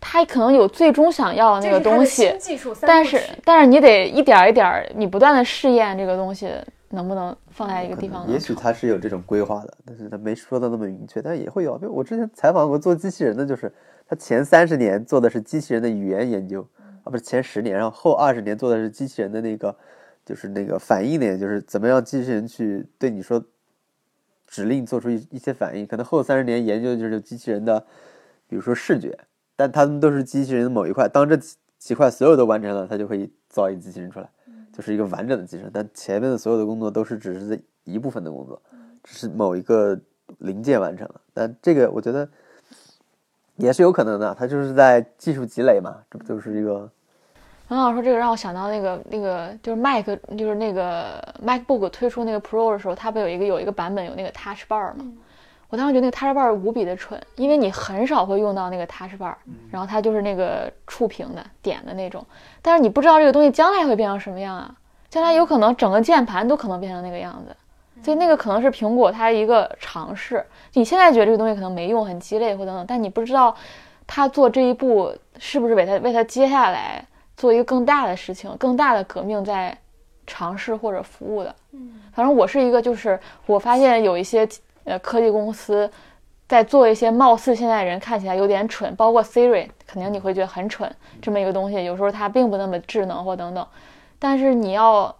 [0.00, 6.50] 他可能有最终想要的那个东西，技术但是但是你得一点一点，你不断的试验这个东西
[6.88, 8.26] 能不能放在一个地方。
[8.26, 11.76] 也许他是有这种规划的，但是他没说的那么明确，但也会有。
[11.76, 13.70] 因为我之前采访过做机器人的，就是
[14.08, 16.66] 他前三十年做的是机器人的语言研究，
[17.04, 19.76] 啊不是前十年，然后后二十年做的是机器人的那个，
[20.24, 23.44] 就是那个反应的，就是怎么样机器人去对你说
[24.46, 25.86] 指令做出一一些反应。
[25.86, 27.84] 可能后三十年研究的就是机器人的，
[28.48, 29.16] 比如说视觉。
[29.60, 34.26] 但他们都是机器人的某一块，当这几几块所有都完成了，它就可以造一个机器人出来，
[34.72, 35.70] 就是一个完整的机器人。
[35.70, 38.58] 但前面的所有的工作都是只是这一部分的工作，
[39.04, 40.00] 只是某一个
[40.38, 41.20] 零件完成了。
[41.34, 42.26] 但这个我觉得
[43.56, 46.90] 也是有可能的，它就是在技术积累嘛，这不就是一个？
[47.68, 50.06] 王老师说这个让我想到那个那个就是 Mac，
[50.38, 55.04] 就是那个 MacBook 推出那个 Pro 的时候，它不有一个有一个版本有那个 Touch Bar 吗？
[55.70, 59.34] 我当时觉得那个 Touch Bar 无比的蠢，因为你很少会用到那个 Touch Bar，
[59.70, 62.26] 然后它就是那个触屏的点的那种，
[62.60, 64.74] 但是你不知道这个东西将来会变成什么样啊？
[65.08, 67.56] 将来有可能整个键盘都可能变成那个样子，
[68.02, 70.44] 所以那个可能是苹果它一个尝试。
[70.72, 73.54] 你现在觉得这个东西可能没用、很鸡肋或等等，但你不知道
[74.08, 77.04] 它做这一步是不是为它为它接下来
[77.36, 79.76] 做一个更大的事情、更大的革命在
[80.26, 81.54] 尝试或者服务的。
[81.72, 84.48] 嗯，反正我是一个，就是我发现有一些。
[84.84, 85.90] 呃，科技公司
[86.48, 90.90] 在做一些貌似现在人看起来有点蠢，包括 Siri，肯定你会觉得很蠢
[91.22, 93.66] 这么一个东西，有时候它并不那么智能或等等。
[94.18, 95.14] 但是你要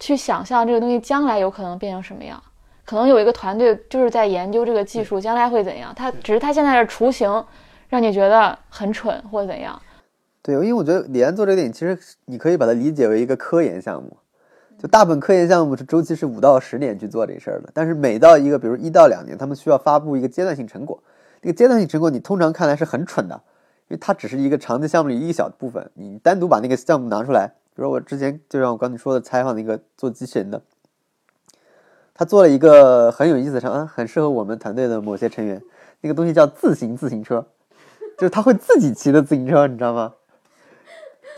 [0.00, 2.42] 去想象这个东西将来有可能变成什么样，
[2.84, 5.92] 可能有一个团队就是在研究这个技术将来会怎样。
[5.94, 7.44] 它只是它现在的雏形
[7.88, 9.80] 让你觉得很蠢或怎样。
[10.42, 14.16] 对，因为我觉得李安做这个电影，其实你可以把它理解为一个科研项目。
[14.82, 21.00] 就大部分科研项目是周期是五到十年去做这事儿的，但是每到一个，比如一到两年，他们需要发布一个阶段性成果。
[21.40, 23.40] 这个阶段性成果你通常看来是很蠢的，
[23.86, 25.88] 因为它只是一个长期项目里一小部分。
[25.94, 30.60] 你单独把那个项目拿出来，比如我之前就像我刚才说的采访那个做机器人的，
[32.12, 35.62] 他做了一个很有意思的，啊，很适合我们团队的某些成员。
[36.00, 37.46] 那个东西叫自行自行车，
[38.18, 40.14] 就是他会自己骑的自行车，你知道吗？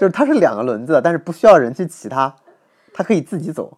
[0.00, 2.34] 就是它是两个轮子，但是不需要人去骑它。
[2.94, 3.76] 它可以自己走，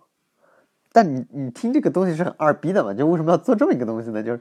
[0.92, 2.94] 但你你听这个东西是很二逼的嘛？
[2.94, 4.22] 就为什么要做这么一个东西呢？
[4.22, 4.40] 就是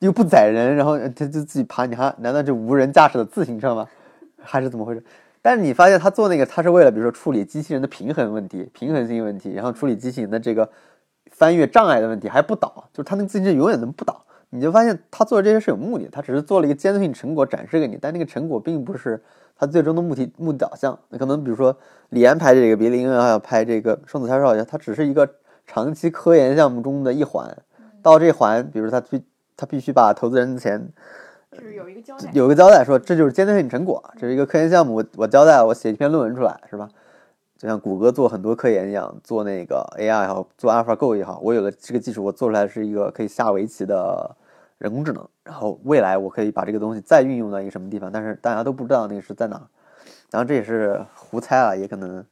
[0.00, 3.86] 又不载人，然后它就自己爬，你还难道就无人驾驶的自行车吗？
[4.42, 5.04] 还是怎么回事？
[5.40, 10.68] 但是你发现他做那个，他是为了比如说处理机器人的平衡问题、平衡性问题，然后处理机器人的这个
[11.30, 14.24] 翻越障碍的问题，还不倒，就是他那个自行车永远能不倒。
[14.50, 19.22] 你就发现他做的这些是有目的，他只是做了一个阶段性成果展示给你，但那个成果并不是。
[19.62, 21.76] 他最终的目的目的导向，那可能比如说
[22.08, 25.28] 李安拍这个《比林恩还》要拍这个《双子杀手》，它只是一个
[25.66, 27.54] 长期科研项目中的一环。
[28.00, 29.22] 到这环，比如他必
[29.58, 30.88] 他必须把投资人的钱，
[31.52, 36.88] 就是有一个交代，有一个交代，说这就是阶段性成果，这是一个科研项目，我我交代，我写一篇论文出来，是吧？
[37.58, 44.34] 就像谷歌做很多科研一样，做那个 AI 也好，做 AlphaGo 也好，我有了这个技术，我做出来是一个可以下围棋的。
[44.80, 49.68] 人工智能，然后未来我可以把这个东西再运用到一个什么地方，但是大家都不知道那个是在哪，
[50.30, 52.24] 然后这也是胡猜啊，也可能，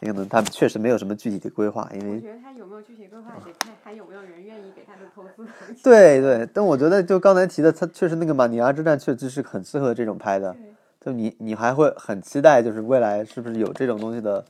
[0.00, 5.48] 也可能他确实没有什么具体的规划，因为我觉得他有没有具体规划得看还有没有人愿意给他的投资。
[5.84, 10.56] 对对，但我觉得就刚才提的，他确实那个马尼亚之战确实是很适合这种拍的，
[11.00, 14.44] 就你你还会很期待，就是未来是不是有这种东西的，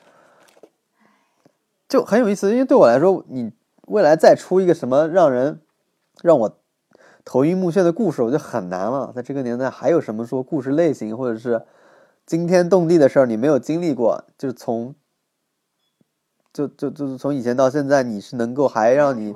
[1.86, 3.52] 就很有意思，因为对我来说，你
[3.88, 5.60] 未来再出一个什么让人
[6.22, 6.58] 让我。
[7.26, 9.12] 头晕目眩的故事，我就很难了。
[9.12, 11.60] 在这个年代，还有什么说故事类型，或者是
[12.24, 14.24] 惊天动地的事儿，你没有经历过？
[14.38, 14.94] 就是从，
[16.52, 19.34] 就就就是从以前到现在，你是能够还让你，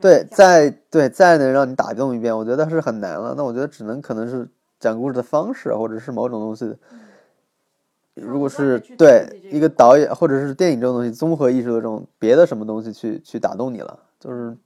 [0.00, 3.34] 对，再对再能让你打动一遍，我觉得是很难了。
[3.36, 6.76] 那我觉得只能可能是讲故事的方式，或者是某种东西。
[8.14, 14.56] 如果是对一个导演或者是电影这种东西，综合艺术的这种别的什么东西去去打动你了，就是。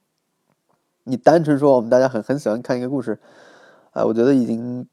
[1.04, 3.18] 你单纯说我们大家很很喜欢看一个故事，
[3.92, 4.86] 哎，我觉得已经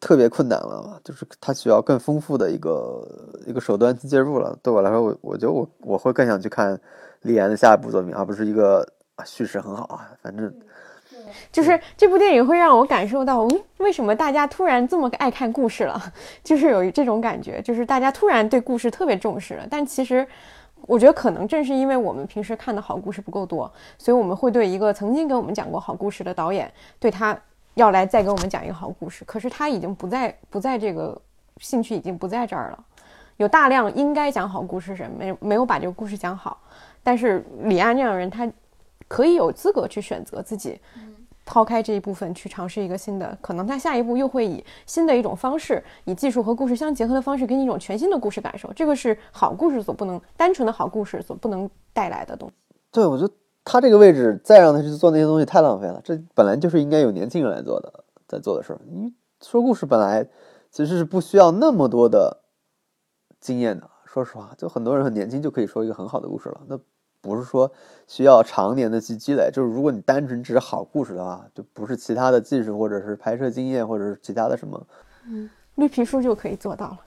[0.00, 3.06] 特别困难了，就是它需要更丰富的一个
[3.46, 4.58] 一个手段去介入了。
[4.62, 6.78] 对我来说，我我觉得我我会更想去看
[7.22, 8.86] 李岩的下一部作品，而不是一个
[9.24, 10.52] 叙事很好啊，反正
[11.52, 16.12] 就是这部电影会让我感受到，嗯，为什么大家突然这么爱看故事了？
[16.42, 20.26] 就是有这种感觉，就是大家突然对故事特别重视了，但其实。
[20.86, 27.38] 我觉得可能正是因为我们平时看的好故事不够多，所以我们会对一个曾经给我们讲过好故事的导演，对他
[27.74, 29.24] 要来再给我们讲一个好故事。
[29.24, 31.20] 可是他已经不在不在这个
[31.58, 32.84] 兴趣已经不在这儿了。
[33.38, 36.60] 有大量应该讲好故事人没没有把这个故事讲好，
[37.02, 38.48] 但是李安这样的人，他
[39.08, 40.80] 可以有资格去选择自己
[41.44, 48.72] 抛开这一部分去尝试一个新的，可能他下一步又会以新的一种方式，以技术和故事相结合的方式，给你一种全新的故事感受。
[48.72, 52.54] 这个是好故事所不能单纯的好故事所不能带来的东西。
[52.90, 53.32] 对，我觉得
[53.64, 56.00] 他这个位置再让他去做那些东西太浪费了。
[56.02, 58.80] 这本来就是应该有年轻人来做的，在做的事儿。
[58.86, 60.26] 因为说故事本来
[60.70, 62.42] 其实是不需要那么多的
[63.40, 63.90] 经验的。
[64.06, 66.60] 说实话，就很多人很年轻就可以说一个很好的故事了。
[66.68, 66.78] 那
[67.24, 67.70] 不是说
[68.06, 69.50] 需要常年的去积累。
[69.52, 74.80] 就是如果你单纯只是好故事的话，就不是其他的技术或者是拍摄经验或者是其他的什么。
[75.26, 76.98] 嗯，绿皮书就可以做到了。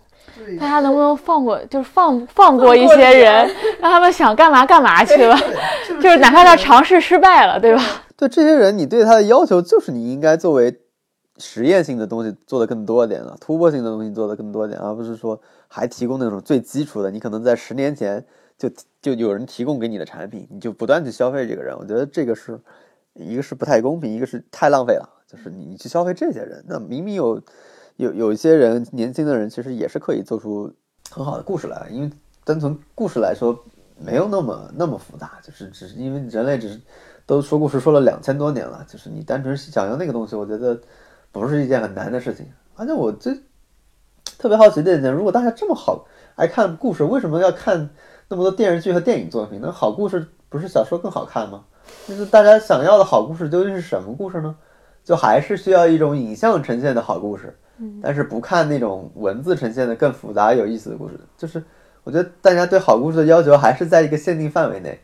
[0.60, 3.48] 大家能不能放过，就是放放过一些人，
[3.80, 5.38] 让他们想干嘛干嘛去了，
[6.02, 7.82] 就是哪怕他尝试失败了，对吧？
[8.18, 10.82] 对这些人，你对他的要求就是你应该作为
[11.38, 15.40] 实验性的东西做的更多一点了，突破性的东西做的更多一点，而不是说
[15.70, 17.10] 还提供那种最基础的。
[17.10, 18.26] 你可能在十年前
[18.58, 18.70] 就
[19.02, 21.78] 就有人提供给你的产品，你就不断去消费这个人。
[21.78, 22.60] 我觉得这个是
[23.14, 25.10] 一个是不太公平，一个是太浪费了。
[25.28, 27.42] 就是你去消费这些人，那明明有。
[27.98, 30.72] 有有一些人，年轻的人其实也是可以做出
[31.10, 32.12] 很好的故事来，因为
[32.44, 33.58] 单从故事来说，
[33.98, 36.80] 没有那么那么复杂，就是只是因为人类只是
[37.26, 40.80] 都说故事说了两千多年了，就是你单纯想要那个东西，我觉得
[41.32, 42.46] 不是一件很难的事情。
[42.76, 43.34] 而且我最
[44.38, 46.06] 特别好奇的一点，如果大家这么好
[46.36, 47.90] 爱看故事，为什么要看
[48.30, 49.60] 那么多电视剧和电影作品？
[49.62, 51.64] 那好故事不是小说更好看吗？
[52.08, 54.56] 就是大家想要的好故事究竟是什么故事呢？
[55.04, 57.58] 就还是需要一种影像呈现的好故事。
[58.02, 61.64] 但是不看那种文字呈现的更复杂有意思的故事，就是
[62.04, 65.00] 我觉得大家对好故事的要求还是在一个限定范围内，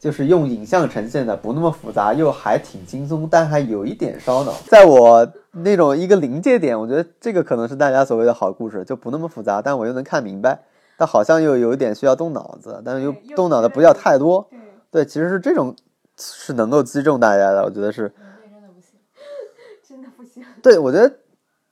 [0.00, 4.52] 就是用影像呈现的不那么复杂又还挺轻松，但还有一点烧脑。
[4.66, 10.62] 在我那种一个临界点，我觉得这个可能是大家所谓的好故事，就不那么复杂，但我又能看明白，
[10.98, 14.50] 但好像又有一点需要动脑子，但是又动脑的不要太多。
[14.90, 15.74] 对，其实是这种
[16.18, 18.12] 是能够击中大家的，我觉得是。
[18.42, 19.00] 真的不行，
[19.88, 20.44] 真的不行。
[20.62, 21.14] 对，我觉得。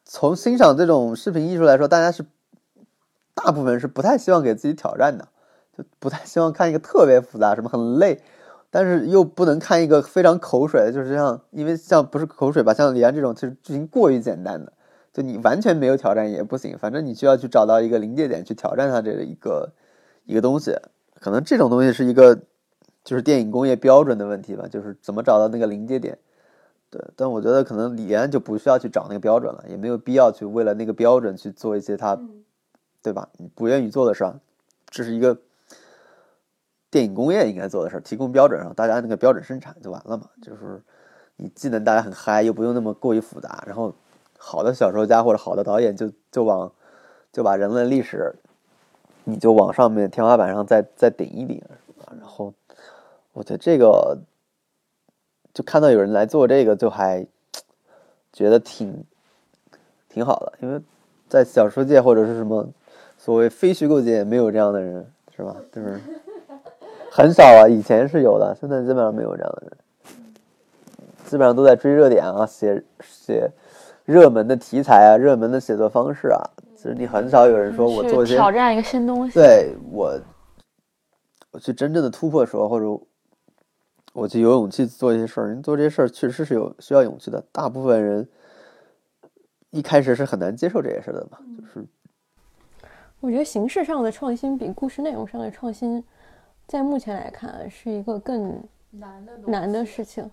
[0.09, 2.24] 从欣赏这种视频艺术来说，大家是
[3.35, 5.27] 大部分是不太希望给自己挑战的，
[5.77, 8.22] 就不太希望看一个特别复杂、什么很累，
[8.70, 14.72] 但是又不能看一个非常口水的，就是像因为像不是口水吧，像李安这种其实剧情过于简单的，
[15.17, 19.73] 就你完全没有挑战也不行，反正你需要去找到一个临界点去挑战它这个一个
[20.27, 20.77] 一个东西，
[21.19, 22.39] 可能这种东西是一个
[23.03, 26.19] 就是电影工业标准的问题吧，就是怎么找到那个临界点。
[26.91, 32.21] 对，但我觉得可能李安就不需要去找那个标准了，也没有必要去为了那个标准去做一些他，
[33.03, 33.31] 对吧？
[33.39, 34.39] 你不愿意做的事儿，
[34.91, 35.39] 这是一个
[36.91, 40.29] 电影工业应该做的事儿，提供标准，然后大家那个标准生产就完了嘛。
[40.43, 40.83] 就是
[41.37, 43.95] 你既能大家很嗨，又不用那么过于复杂，然后
[44.39, 46.72] 好的小说家或者好的导演就就往
[47.32, 48.34] 就把人类历史，
[49.24, 51.62] 你就往上面天花板上再再顶一顶，
[52.18, 52.53] 然后
[53.32, 54.18] 我觉得这个。
[55.55, 57.26] 就看到有人来做这个，就还
[58.30, 59.05] 觉得挺
[60.07, 60.78] 挺好的，因为
[61.30, 62.68] 在小说界或者是什么
[63.16, 65.57] 所谓非虚构界，没有这样的人，是吧？
[65.72, 65.99] 就是
[67.11, 69.78] 很少啊，以前是有的，现在基本上没有这样的人，
[71.24, 73.51] 基本上都在追热点啊，写写
[74.07, 76.41] 热门的题材啊，热门的写作方式啊。
[76.75, 80.19] 其实你很少有人说我做一些挑战一个新东西，对我
[81.51, 82.87] 我去真正的突破时候或者。
[84.13, 87.39] 我去有勇气做一些事儿，人做这些事儿确实是有需要勇气的。
[87.53, 88.27] 大部分人
[89.69, 91.39] 一开始是很难接受这些事儿的吧？
[91.59, 91.87] 就是，
[93.21, 96.03] 我觉得形式上的创新比故事内容上的创新，
[96.67, 98.59] 在目前来看是一个更
[98.91, 100.31] 难的难的事情。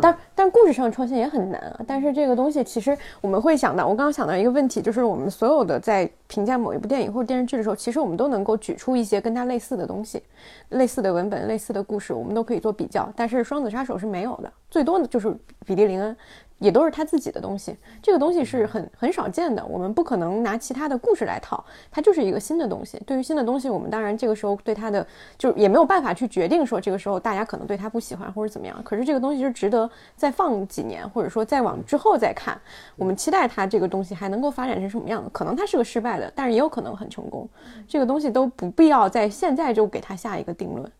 [0.00, 1.80] 但但故事上创新也很难啊。
[1.86, 10.22] 但是这个东西其实我们会想到，我刚刚想到一个问题，就是我们所有的在评价某一部电影或者电视剧的时候，其实我们都能够举出一些跟它类似的东西，
[10.70, 13.12] 类似的文本、类似的故事，我们都可以做比较。
[13.16, 15.34] 但是《双子杀手》是没有的，最多的就是
[15.66, 16.16] 比利林恩。
[16.62, 19.66] 也都是他自己的东西，这个东西是很很少见的。
[19.66, 23.02] 我们不可能拿其他的故事来套，它就是一个新的东西。
[23.04, 25.04] 对于新的东西，我们当然这个时候对它的
[25.36, 28.80] 就也没有办法去决定说这个时候大家可能对它不喜欢或者怎么样。
[28.84, 32.56] 可是这个东西是值得再放几年，或者说再往之后再看。
[32.94, 35.28] 我们期待它这个东西还能够发展成什么样子？
[35.32, 37.48] 可能它是个失败的，但是也有可能很成功。
[37.88, 40.90] 这个东西都不必要在现在就给他下一个定论。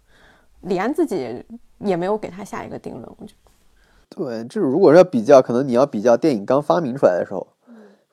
[0.62, 1.44] 李安自己
[1.78, 3.41] 也没有给他下一个定论，我觉得。
[4.14, 7.46] 对，就是如果要比较，可能你要比较电影刚发明出来的时候，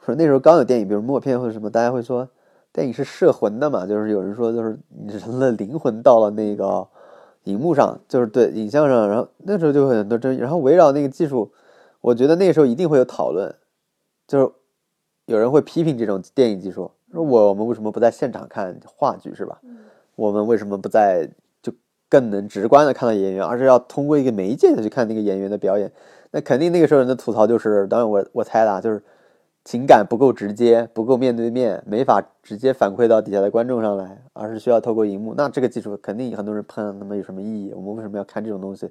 [0.06, 2.28] 说那时候刚有电影，比如默片或者什么，大家会说
[2.72, 6.88] 电影是摄魂的嘛，就是有人说就是人的灵魂到了那个
[7.44, 11.52] 荧幕上，就是对影像上，然后那时候就会很多争议，然后围绕那个技术，
[12.02, 13.54] 我觉得那时候一定会有讨论，
[14.26, 14.52] 就是
[15.26, 19.60] 有人会批评这种电影技术，说我我们为什么不在现场看话剧是吧？
[20.16, 21.32] 我们为什么不在就
[22.10, 25.92] 更能直观的看到演员，而是要通过一个媒介的去看那个演员的表演。
[26.32, 29.02] 那肯定那个时候人的吐槽就是，当然我我猜的啊，就是
[29.64, 35.34] 情感不够直接，不够面对面，没法直接反馈到底下的观众上来，而是需要透过荧幕。
[35.36, 37.74] 那这个技术肯定很多人喷，那么有什么意义？
[37.74, 38.90] 我们为什么要看这种东西？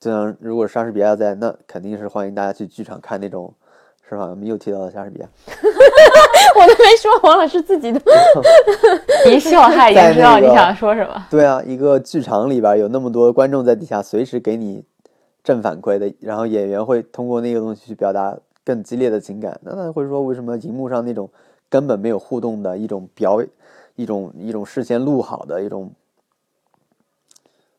[0.00, 3.54] 就像如果莎士比亚在，那肯定是欢迎大家去剧场看那种，
[4.12, 4.26] 是吧？
[4.26, 5.28] 我们又提到了莎士比亚，
[6.54, 8.00] 我都没说，王老师自己的。
[9.26, 11.26] 一笑他已经知道你想说什么。
[11.30, 14.84] 对啊，一个剧场里边有那么多观众在底下随时给你
[15.42, 19.58] 正反馈的，然后演员会通过那个东西去表达更激烈的情感。
[19.62, 21.30] 那他会说，为什么荧幕上那种
[21.70, 23.42] 根本没有互动的一种表，
[23.96, 25.90] 一种一种事先录好的一种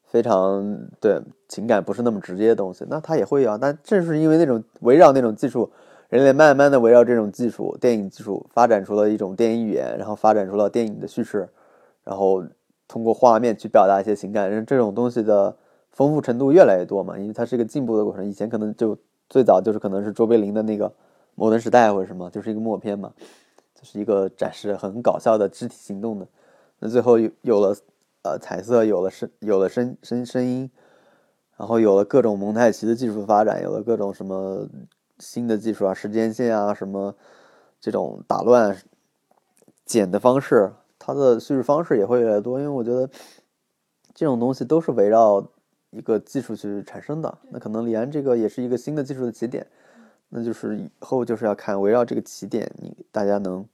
[0.08, 3.58] 非常对情感不是那么直接的东西，那他也会有啊。
[3.62, 5.72] 但正是因为那种围绕那种技术，
[6.14, 11.50] 人类慢慢的围绕这种技术，电影技术发展出了一种电影语言，然后发展出了电影的叙事，
[12.04, 12.44] 然后
[12.88, 15.58] 通过画面去表达一些情感，这种东西的
[15.90, 18.24] 丰富程度越来越多嘛，因为它是一个进步的过程。
[18.24, 18.96] 以前可能就
[19.28, 20.88] 最早就是可能是卓别林的那个
[21.34, 23.12] 《摩登时代》或者什么，就是一个默片嘛，
[23.74, 26.28] 就是一个展示很搞笑的肢体行动的。
[26.78, 27.76] 那最后有了
[28.22, 30.70] 呃彩色，有了声，有了声声声音，
[31.58, 34.70] 然后有了各种蒙太奇的技术发展，有了各种什么
[35.20, 37.16] 新的技术啊，时间线啊，什么
[37.80, 38.78] 这种打乱
[39.86, 42.60] 剪的方式，它的叙事方式也会越来越多。
[42.60, 43.10] 因为我觉得
[44.14, 45.46] 这种东西都是围绕
[45.92, 47.38] 一个技术去产生的。
[47.50, 49.66] 那可能李安这个也是一个新的技术的起点，
[50.30, 53.66] 那就是以后就是要看围绕这个起点，你大家能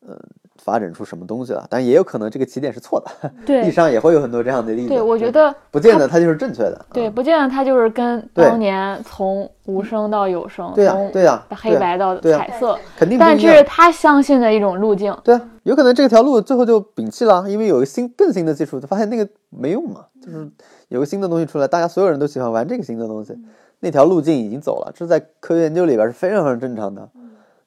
[0.00, 0.20] 呃
[0.62, 1.66] 发展出什么东西了。
[1.68, 4.88] 但也有可能这个起点是错的， 对历史上也会有很多这样的例子。
[4.88, 6.84] 对，我觉得不见得它就是正确的。
[6.92, 15.16] 对，啊不见得它就是跟当年从无声到有声，对呀、对呀、黑白到彩色，肯定但这是他相信的一种路径。
[15.24, 20.50] 对啊，有可能这条路最后就摒弃了，因为有个新更新的技术，发现那个没用嘛，就是
[20.88, 23.34] 有个新的东西出来，大家所有人都喜欢玩这个新的东西，
[23.80, 27.08] 那条路径已经走了，这在科学研究里边是非常非常正常的。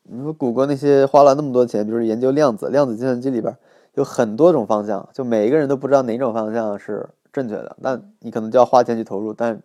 [0.09, 3.55] 你说谷歌那些花了那么多钱，比如研究量子，量子计算机里边
[3.95, 9.61] 有很多种方向，就每一个人都不知道哪种方向是正确的，那你可能就要花钱去投入，但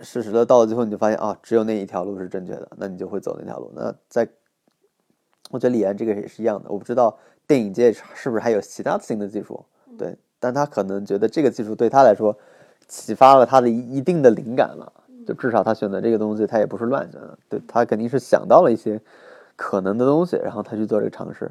[0.00, 3.70] 事实的到了最后，你就发现啊，只有那一条路是正确的，那你就会走那条路。
[3.74, 4.28] 那在
[5.50, 9.64] 我觉得李安这个也是一样的，我不知道电影界是不是还有其他新的技术，
[9.98, 12.36] 对，但他可能觉得这个技术对他来说
[12.86, 14.92] 启发了他的一一定的灵感了，
[15.28, 18.98] 就至少他选择这个东西，他也不是乱选的，对他肯定是想到了一些
[19.56, 21.50] 可能的东西，然后他去做这个尝试，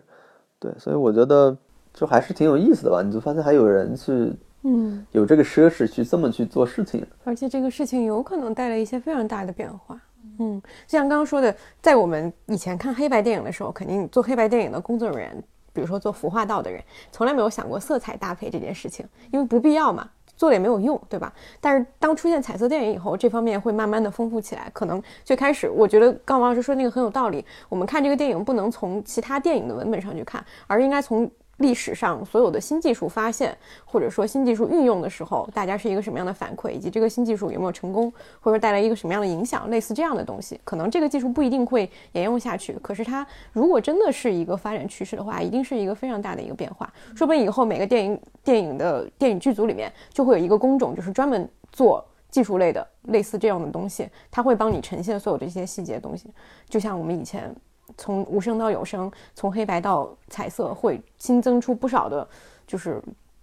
[0.57, 1.55] 对，所以我觉得
[1.93, 10.01] 就还是挺有意思的吧，你就发现还有人去嗯，有这个奢侈去这么去做事情，而且这个事情有可能带来一些非常大的变化。
[10.39, 20.09] 嗯，就像刚刚说的，在我们以前看黑白电影的时候，肯定做黑白电影的工作人员，比如说做服化道的人，从来没有想过色彩搭配这件事情，因为不必要嘛。
[20.37, 21.33] 做了也没有用，对吧？
[21.59, 24.69] 但是当出现彩色电影以后，这方面会慢慢的丰富起来。
[24.71, 27.43] 可能最开始，我觉得刚王老师说那个很有道理。
[27.67, 40.59] 我们看这个电影不能从其他电影的文本上去看，而应该从历史上所有的新技术发现，或者说新技术运用的时候，大家是一个什么样的反馈，以及这个新技术有没有成功，或者说带来一个什么样的影响，类似这样的东西。
[40.63, 46.91] 可能这个技术不一定会沿用下去，可是它如果真的是一个发展趋势的话，一定是一个非常大的一个变化。
[47.15, 52.03] 说不定以后每个电影电影的电影剧组里面就会有一个工种，就是专门做。
[52.29, 56.29] 技术类的类似这样的东西，它会帮你呈现所有这些细节的东西，
[56.67, 57.55] 就像我们以前
[57.97, 62.27] 从无声到有声，从黑白到彩色，会新增出不少的，
[62.65, 63.01] 就是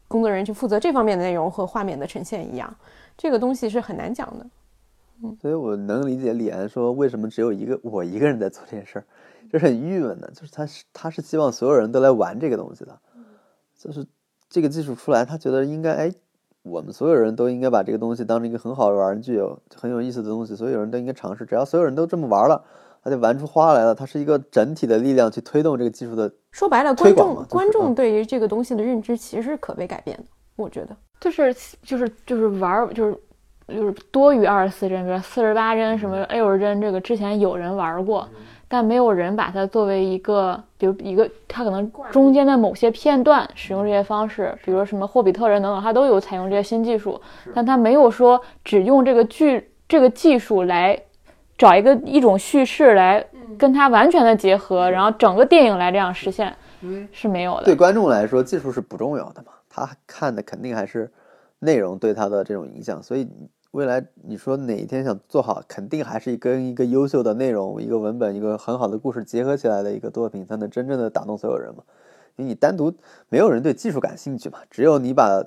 [0.09, 2.75] 工作人员去负责这方面的内容和画面的呈现一样。
[3.17, 4.47] 这个东西是很难讲的。
[5.41, 9.05] 所以我能理解李安说为什么只有一个我一个人在做这件事儿，
[9.51, 10.31] 这是很郁闷的。
[10.33, 12.99] 就是他是他是希望所有人都来玩这个东西的，
[13.79, 14.05] 就是
[14.51, 16.13] 这个技术出来，他觉得应该哎，
[16.63, 21.47] 我们所有人都应该把这个东西当成一个很好的玩具，有很有意思的东西，所有人都应该尝试。
[21.47, 22.63] 只要所有人都这么玩了，
[23.05, 23.95] 他就玩出花来了。
[23.95, 26.33] 它是一个整体的力量去推动这个技术的。
[26.51, 30.25] 说白了，观众观众嗯对于这个东西的认知其实是可被改变的，
[30.57, 30.97] 我觉得。
[31.21, 33.17] 就是就是就是玩儿就是
[33.69, 38.29] 就是多于二十四帧，比如四十八帧什么六十帧，这个之前有人玩过，
[38.69, 47.19] 但没有人把它作为一个，比如一个它可能中间的某些片段使用这些方式，比如说什么霍比特人等等，它都有采用这些新技术，
[47.55, 51.01] 但它没有说只用这个剧这个技术来
[51.57, 53.25] 找一个一种叙事来
[53.57, 56.55] 跟它完全的结合，然后整个电影来这样实现，
[57.13, 57.65] 是没有的。
[57.65, 61.11] 对观众来说，技术是不重要的嘛，他看的肯定还是
[61.61, 63.03] 内容对他的这种影响。
[63.03, 63.29] 所以
[63.71, 71.83] 未来你说哪一天想做好，肯定还是跟一个优秀的内容、一个文本、一个很好的故事结合起来的一个作品，才能真正的打动所有人嘛。
[72.37, 72.93] 因为你单独
[73.29, 75.41] 没有人对技术感兴趣嘛，只有你把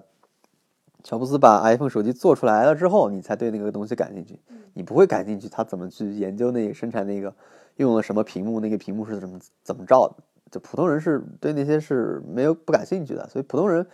[1.07, 4.37] 乔布斯把 iPhone 手机做出来了之后，你才对那个东西感兴趣。
[4.73, 7.33] 你不会感兴趣他怎么去研究那个生产那个
[7.77, 10.15] 用了什么屏幕，那个屏幕是怎么怎么照的。
[10.51, 13.87] 就普通人是对那些是没有不感兴趣的，所以普通人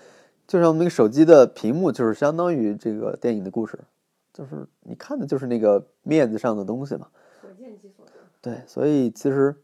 [0.47, 3.77] 就像那个手机的屏幕，就是相当于这个电影的故事，
[4.33, 7.05] 就是你看的就是那个面子上的东西嘛。
[7.39, 8.13] 所见即所得。
[8.41, 9.55] 对，所以其实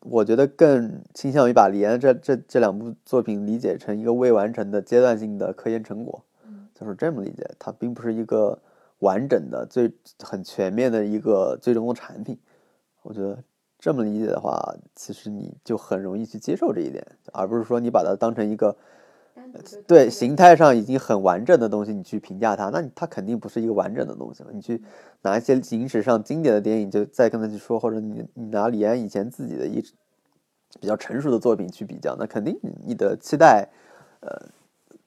[0.00, 6.24] 我觉得更倾向于把李安这这这两部作品理解成一个未完成的阶段性的科研成果，
[6.82, 8.58] 就是这么理解，它并不是一个
[8.98, 12.36] 完整的、最很全面的一个最终的产品。
[13.02, 13.38] 我觉得
[13.78, 18.76] 这么理解的话，其实你就很容易去接受这一点，而不是说你把它当成一个
[19.86, 24.50] 对形态上已经很完整的东西，你去评价它，那你它肯定不是一个完整的东西了。
[24.52, 24.82] 你去
[25.22, 29.80] 拿一些影史上经典的电影，就再跟他去说，或者你你拿李安以前自己的一
[30.80, 33.68] 比较成熟的作品去比较，那肯定你的期待，
[34.20, 34.30] 呃，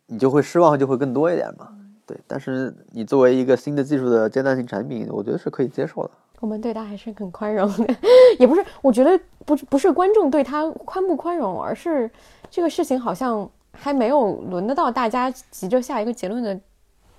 [0.07, 1.69] 你就会失望就会更多一点嘛。
[2.05, 6.11] 对，但是你作为一个新的技术的阶段性产品，我觉得是可以接受的。
[6.39, 7.95] 我们对他还是很宽容的，
[8.37, 12.09] 也不是，我觉得不不是观众对他宽不宽容，而是
[12.51, 16.59] 这个事情好像还没有轮得到大家急着下一个结论的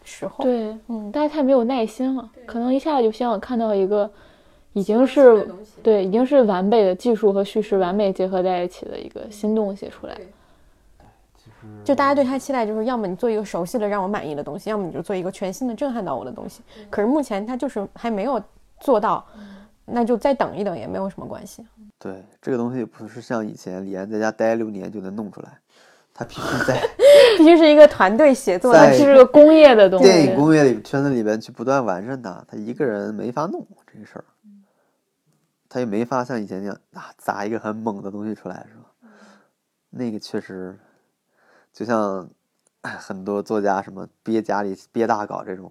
[0.04, 4.08] 时候。，对，嗯，大家太没有耐心了，可能一下就希望看到一个
[4.74, 5.48] 已经是
[5.82, 10.16] 对已经是完备的技术和叙事完美结合在一起的一个新东西出来。
[11.84, 16.62] 就大家对他期待就是，要么你做一个熟悉的让我满意的东西，要么你就做一个全新的震撼到我的东西。
[16.90, 18.42] 可是目前他就是还没有
[18.80, 19.24] 做到，
[19.84, 21.64] 那就再等一等也没有什么关系。
[21.98, 25.58] 对，这个东西不是像以前李安在家待六年就能弄出来，
[26.12, 26.82] 他必须在
[27.38, 34.24] 必须是一个团队协作在的，这是个工业的东西，电影工业里圈子里边去不断完善它，他一个人没法弄这个事儿，
[35.68, 38.82] 他也没法像以前那样啊砸一个很猛的东西出来，是吧？
[39.88, 40.78] 那个确实，
[41.76, 42.26] 就像
[42.80, 45.70] 哎 很多作家什么憋家里憋大稿这种，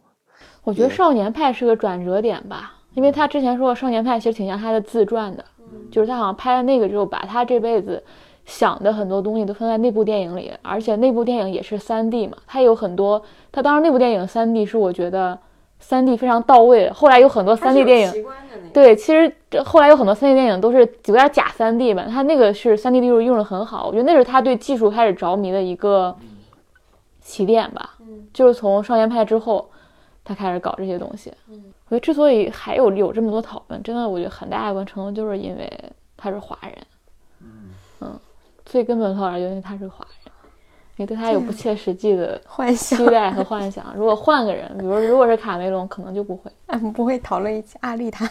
[0.64, 5.44] 我觉得《少年派》是个转折点吧，因为他之前说《少年派》其实挺像他的自传的，
[5.90, 8.04] 就是他好像拍了那个之后，把他这辈子
[8.46, 15.40] 想的很多东西都放在那部电影里，而且那部电影也是三 D 嘛，他有很多，他当时那部电影三 D 是我觉得
[15.80, 18.26] 三 D 非常到位，后来有很多三 D 电影。
[18.74, 26.16] 对，其实这后来有很多三 D 电影都是有点假三 D 吧，他那个是三 D 技术用的很好，我觉得那是他对技术开始着迷的一个
[27.22, 27.92] 起点吧。
[28.34, 29.70] 就是从少年派之后，
[30.24, 31.32] 他开始搞这些东西。
[31.48, 35.72] 我觉得之所以还有有这么多讨论，真的我觉得很大一部分程度就是因为
[36.18, 36.74] 他是华人。
[38.02, 38.20] 嗯
[38.66, 40.25] 最根本的讨论就是因为他是华人，
[40.98, 43.06] 你对他有不切实际的幻想期。
[43.08, 43.94] 待和幻想。
[43.96, 46.52] 如果换个人，比如如果是卡梅隆，可能就不会。
[46.68, 48.26] 我们不会讨论一起阿丽塔。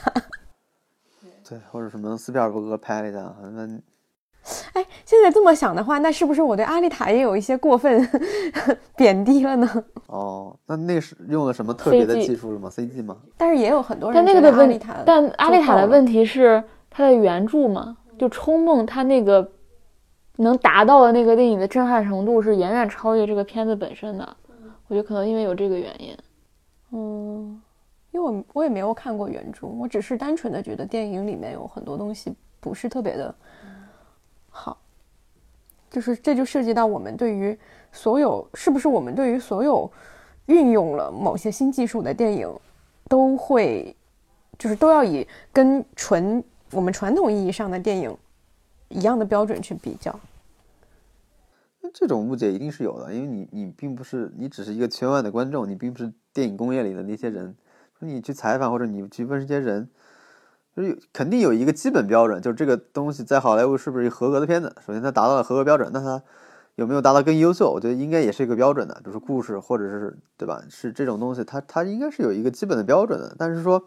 [1.48, 3.66] 对，或者什么斯皮尔伯格拍了一下，那
[4.74, 8.06] 哎，现在这么想的话，那是不是我对阿丽塔也有一些过分
[8.96, 9.84] 贬低了呢？
[10.06, 13.16] 哦，那那是用了什么特别的技术了吗？CG 吗？
[13.36, 19.46] 但是也有很多人但那个的问题阿丽塔，但阿丽塔的问题是它的原著嘛，就《冲梦》它那个
[20.36, 24.36] 能达到的那个电影的震撼程度是远远超越这个片子本身的。
[24.88, 26.16] 我觉得可能因为有这个原因。
[26.92, 27.62] 嗯，
[28.10, 33.34] 因为我我也没有看过原著，我只是单纯的觉得电影里面有很多东西不是特别的
[34.50, 34.78] 好，
[35.90, 37.58] 就是这就涉及到我们对于
[37.90, 39.90] 所有是不是我们对于所有
[40.46, 42.48] 运用了某些新技术的电影
[43.08, 43.94] 都会
[44.58, 48.16] 就是都要以跟纯我们传统意义上的电影
[48.94, 50.18] 一样的标准去比较。
[51.80, 57.54] 那这种误解一定是有的，因为你你并不是你只是一个圈外的观众，你并不是电影工业里的那些人，
[57.98, 59.90] 你去采访或者你去问这些人，
[60.74, 64.74] 就是肯定有一个基本标准，就是这个东西在好莱坞是不是一合格的片子？
[64.86, 66.22] 首先它达到了合格标准，那它
[66.76, 67.70] 有没有达到更优秀？
[67.70, 70.62] 我觉得应该也是一个标准的，就是故事或者是对吧？
[70.70, 73.84] 是这种东西，它它应该是有一个基本的标准的，但是说。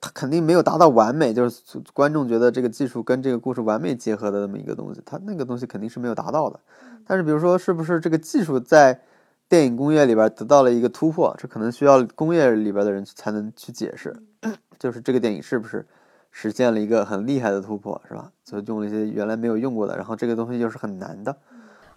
[0.00, 6.60] 它肯定没有达到完美，就是观众觉得这个技术跟这个故事完美结合的那么一个东西，它那个东西肯定是没有达到的。
[7.04, 9.00] 但是比如说，是不是这个技术在
[9.48, 11.34] 电影工业里边得到了一个突破？
[11.38, 14.14] 这可能需要工业里边的人才能去解释，
[14.78, 15.84] 就是这个电影是不是
[16.30, 18.30] 实现了一个很厉害的突破，是吧？
[18.44, 21.36] 就用了一些原来没有用过的，然后这个东西又是很难的。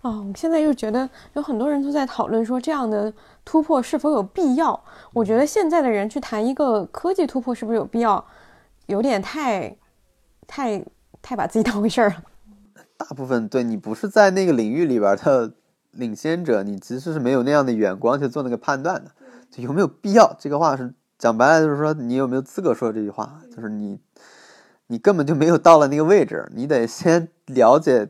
[0.02, 3.14] 哦，我现在又觉得有很多人都在讨论说这样的
[3.46, 4.84] 突破是否有必要。
[5.14, 8.26] 我觉得现在的人去谈一个科技突破是不是有必要，
[8.88, 9.78] 有点太、
[10.48, 10.84] 太、
[11.22, 12.24] 太把自己当回事儿了。
[12.98, 15.54] 大部分对你不是在那个领域里边的
[15.92, 19.12] 领先者，你其实是没有那样的眼光去做那个判断的。
[19.52, 20.36] 就有没有必要？
[20.40, 23.42] 这个话是讲白了，就是说你有没有资格说这句话？
[23.56, 24.00] 就是你，
[24.88, 28.08] 你根本就没有到了那个位置，你得先了解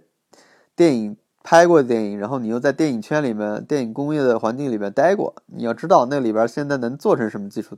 [0.75, 7.77] 电影拍过电影，然后你又在电影圈里面、电影工业的环境里面待过，你要知道那里边现在能做成什么技术，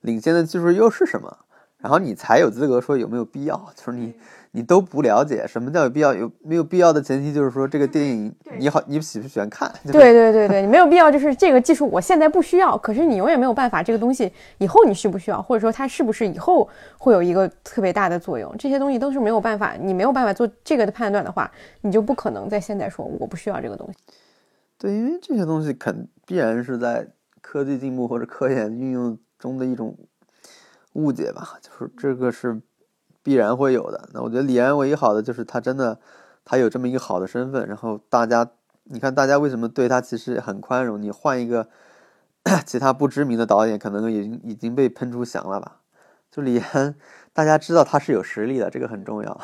[0.00, 1.38] 领先的技术又是什么，
[1.78, 3.72] 然后你才有资格说有没有必要。
[3.74, 4.14] 就是你
[4.52, 9.70] 你都不了解什么叫有必要，有没有必要的前提就是说这个电影你好你喜不喜欢看？
[9.84, 21.50] 就是对对对对，你没有必要，就是这个技术我现在不需要，可是你永远没有办法，这个东西以后你需不需要，或者说它是不是以后会有一个特别大的作用，这些东西都是没有办法，你没有办法做这个的判断的话，
[21.82, 23.98] 你就不可能在现在说我不需要这个东西。
[24.76, 27.06] 对，因为这些东西肯必然是在
[27.40, 29.96] 科技进步或者科研运用中的一种
[30.94, 32.60] 误解吧，就是这个是
[33.22, 34.08] 必然会有的。
[34.12, 35.98] 那我觉得李安唯一好的就是他真的
[36.44, 38.48] 他有这么一个好的身份，然后大家
[38.84, 41.00] 你看大家为什么对他其实很宽容？
[41.00, 41.68] 你换一个
[42.64, 45.76] 其他不知名的导演，可能已经已经被喷出翔了吧？
[46.30, 46.94] 就李安，
[47.32, 49.40] 大家知道他是有实力的，这个很重要。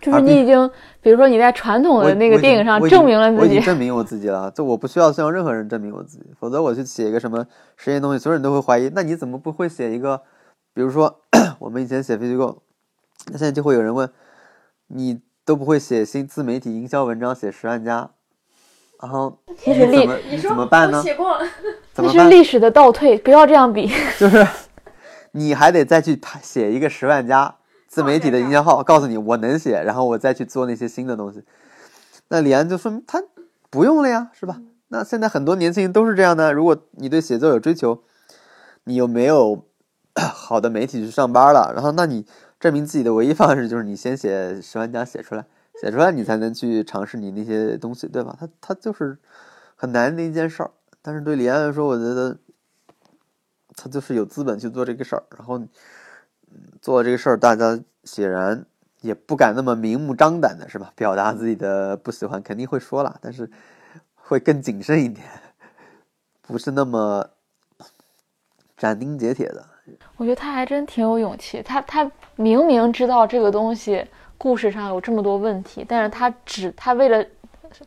[0.00, 0.70] 就是你已经，
[1.02, 10.22] 比如说你在传统的那个电影上证明了自己，已经证明我自己了，就我不需要向任何人证明我自己，否则我去写一个什么实验东西，所有人都会怀疑，那你怎么不会写一个？
[10.72, 11.20] 比如说
[11.60, 12.62] 我们以前写非虚构，
[13.26, 14.10] 那现在就会有人问，
[14.88, 18.10] 你都不会写新自媒体营销文章，写十万加，
[19.00, 21.02] 然后你怎么你怎么办呢？
[21.16, 21.38] 过，
[21.96, 22.28] 那是？
[22.28, 23.90] 历史的倒退，不要这样比。
[24.18, 24.46] 就是
[25.32, 27.56] 你还得再去拍写一个十万加
[27.86, 31.44] 自媒体的营销号，告诉你我能写，然后我再去做那些新的东西。
[32.28, 33.22] 那李安就说明他
[33.70, 34.60] 不用了呀，是吧？
[34.88, 36.52] 那现在很多年轻人都是这样的。
[36.52, 38.02] 如果你对写作有追求，
[38.84, 39.66] 你又没有
[40.14, 42.26] 好的媒体去上班了，然后那你
[42.60, 45.46] 证明自己的唯一方式 就是你先写十万加写出来，
[45.80, 48.36] 写出来你才能去尝试你那些东西，对吧？
[48.38, 49.18] 他他就是
[49.74, 50.70] 很难的一件事儿。
[51.02, 52.36] 但是对李安来说，我觉得
[53.74, 55.58] 他就是有资本去做这个事儿，然后
[56.82, 58.66] 做这个事儿，大家显然
[59.00, 60.92] 也不敢那么明目张胆的是吧？
[60.94, 63.50] 表达自己的不喜欢，肯定会说了，但是
[64.14, 65.26] 会更谨慎一点，
[66.42, 67.30] 不是那么
[68.76, 69.69] 斩钉截铁的。
[70.20, 74.04] 我觉得他还真挺有勇气，他他明明知道这个东西
[74.36, 77.24] 故事上有这么多问题，但是他只他为了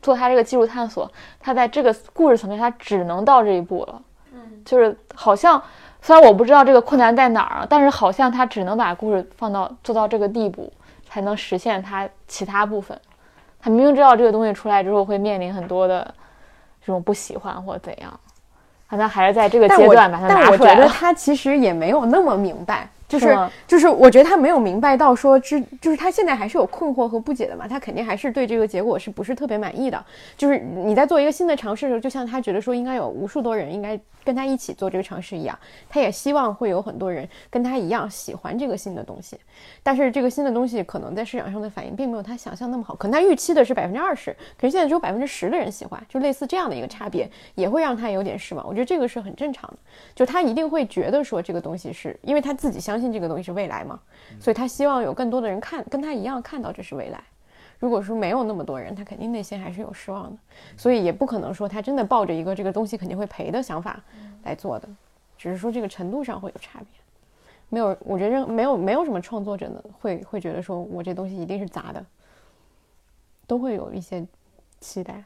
[0.02, 1.08] 做他这个技术探索，
[1.40, 4.02] 他在这个故事层面他只能到这一步了。
[4.34, 5.62] 嗯，就是好像
[6.02, 10.74] 虽然我不知道这个困难在哪儿啊，但是好像他只能把故事放到做到这个地步，
[11.08, 13.00] 才能实现他其他部分。
[13.60, 16.12] 他明明知道这个东西出来之后会面临很多的
[16.84, 18.20] 这种不喜欢或怎样，
[18.94, 20.52] 但他还是在这个阶段把拿出来但。
[20.52, 30.04] 我觉得他其实也没有那么明白，就是是就是，我觉得他没有明白到说之，就是他现在还是有困惑和不解的嘛，他肯定还是对这个结果是不是特别满意的。
[30.38, 35.58] 就是你在做一个新的尝试的时候，就像他觉得说应该有无数多人应该跟他一起做这个尝试一样，
[35.90, 39.38] 他也希望会有很多人跟他一样喜欢这个新的东西。
[39.82, 48.66] 但是这个新的东西可能在市场上的反应并没有他想象那么好，可能他预期的是百分之二十，可是现在只有百分之十的人喜欢，就类似这样的一个差别，也会让他有点失望。
[48.66, 49.78] 我觉得这个是很正常的，
[50.16, 54.00] 就他一定会觉得说这个东西是因为他自己相信信这个东西是未来嘛，
[54.40, 57.22] 所以他希望有更多的人看跟他一样看到这是未来。
[57.80, 60.38] 如果说没有那么多人，他肯定内心还是有失望的，
[60.78, 64.02] 所以也不可能说他真的抱着一个这个东西肯定会赔的想法
[64.44, 64.88] 来做的，
[65.38, 66.88] 只是说这个程度上会有差别。
[67.68, 72.06] 没有，我觉得没有没有什么创作者呢会会觉得说我这东西一定是砸的，
[73.46, 74.26] 都会有一些
[74.80, 75.22] 期待。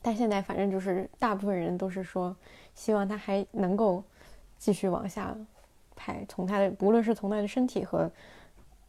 [0.00, 2.34] 但现在反正就是大部分人都是说，
[2.74, 4.02] 希望他还能够
[4.56, 5.36] 继续往下
[5.96, 8.08] 拍，从他的无论是从他的身体和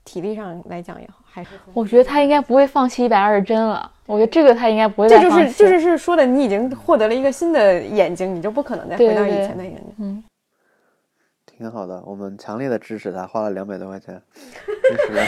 [0.03, 3.91] 体力上来讲也好，还是我觉得他应该不会放弃一百二十帧了。
[4.05, 5.51] 我觉得这个他应该不会这就再放弃。
[5.51, 9.95] 是就是是说的，你已经获得了一个新的眼睛，你就不可能再回到以前的眼睛。
[9.99, 10.23] 嗯，
[11.45, 15.23] 挺好的，我们强烈的支持他，花了两百多块钱， 支持了。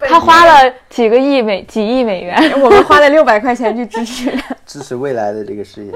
[0.00, 2.36] 他花了几个亿美几亿美元。
[2.60, 4.54] 我们花了六百块钱去支持他。
[4.66, 5.92] 支持未来的这个事业。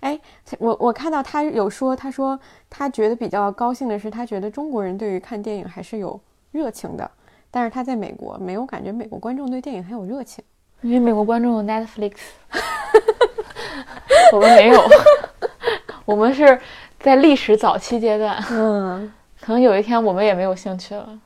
[0.00, 0.18] 哎，
[0.58, 2.38] 我我看到他有说，他说
[2.68, 6.20] 他觉得比较高兴的是，他觉得中国人对于看电影还是有
[6.52, 7.10] 热情的，
[7.50, 10.44] 但是他在美国没有感觉美国观众对电影很有热情。
[10.82, 12.12] 因为美国观众有 Netflix，
[14.32, 14.82] 我们没有，
[16.04, 16.60] 我们是
[17.00, 19.10] 在历史早期阶段，嗯，
[19.40, 21.18] 可能有一天我们也没有兴趣了。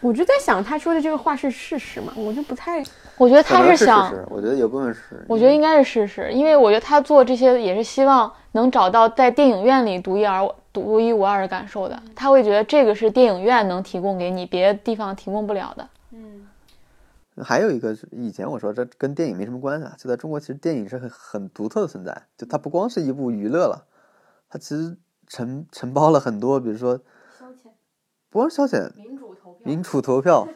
[0.00, 2.14] 我就在想他说的这个话是事实吗？
[2.16, 2.82] 我就不太
[3.18, 5.24] 我觉得他是想我觉得有部分是。
[5.28, 12.02] 我觉得应该是事实，因为我觉得他做这些也是希望能找到在电影院里独一而独一无二的感受的。
[12.16, 15.88] 他会觉得这个是电影院能提供给你，别的地方提供不了的。
[16.12, 16.48] 嗯
[17.40, 23.86] 还有一个是以前我说这跟电影没什么关系啊，就在中国其实电影是很很独特的存在，就它不光是一部娱乐了，
[24.50, 24.94] 它其实
[25.26, 27.00] 承承包了很多，比如说
[27.38, 27.70] 消遣、
[28.28, 30.46] 不光是消遣，民主投票民主投票，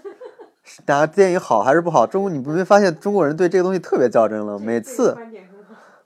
[0.85, 2.07] 大家电影好还是不好？
[2.07, 4.59] 中国你不没发现中国人对这个东西特别较真了？
[4.59, 5.17] 每次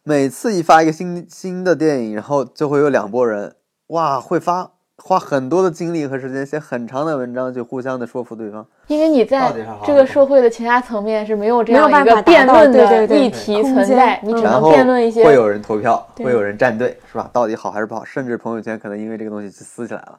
[0.03, 3.55] 每次一发一个新新的电影，然后就会有两拨人，
[3.89, 8.67] 哇，会发花很多的精力和时间写很长的文章，去互相的说服对方。
[8.87, 9.53] 因为你在
[9.85, 17.31] 这个社会的其他层面是没有这没有办样一个法辩论对对对的议题存在，你只能辩论一些会有人投票，会有人站队，是吧？
[17.33, 18.05] 到底好还是不好？
[18.05, 20.19] 甚至朋友圈可能因为这个东西去撕起来了。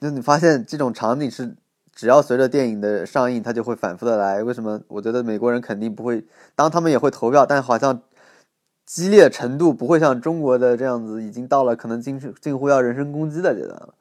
[0.00, 1.54] 就你发现这种场景是，
[1.94, 4.42] 只要随着电影的上映，它就会反复的来。
[4.42, 4.80] 为什么？
[4.88, 6.24] 我觉得美国人肯定不会，
[6.56, 8.02] 当他们也会投票，但好像
[8.84, 13.94] 激烈程度不会像中国的这样子，已经到了可能近近乎要人身攻击的阶段了。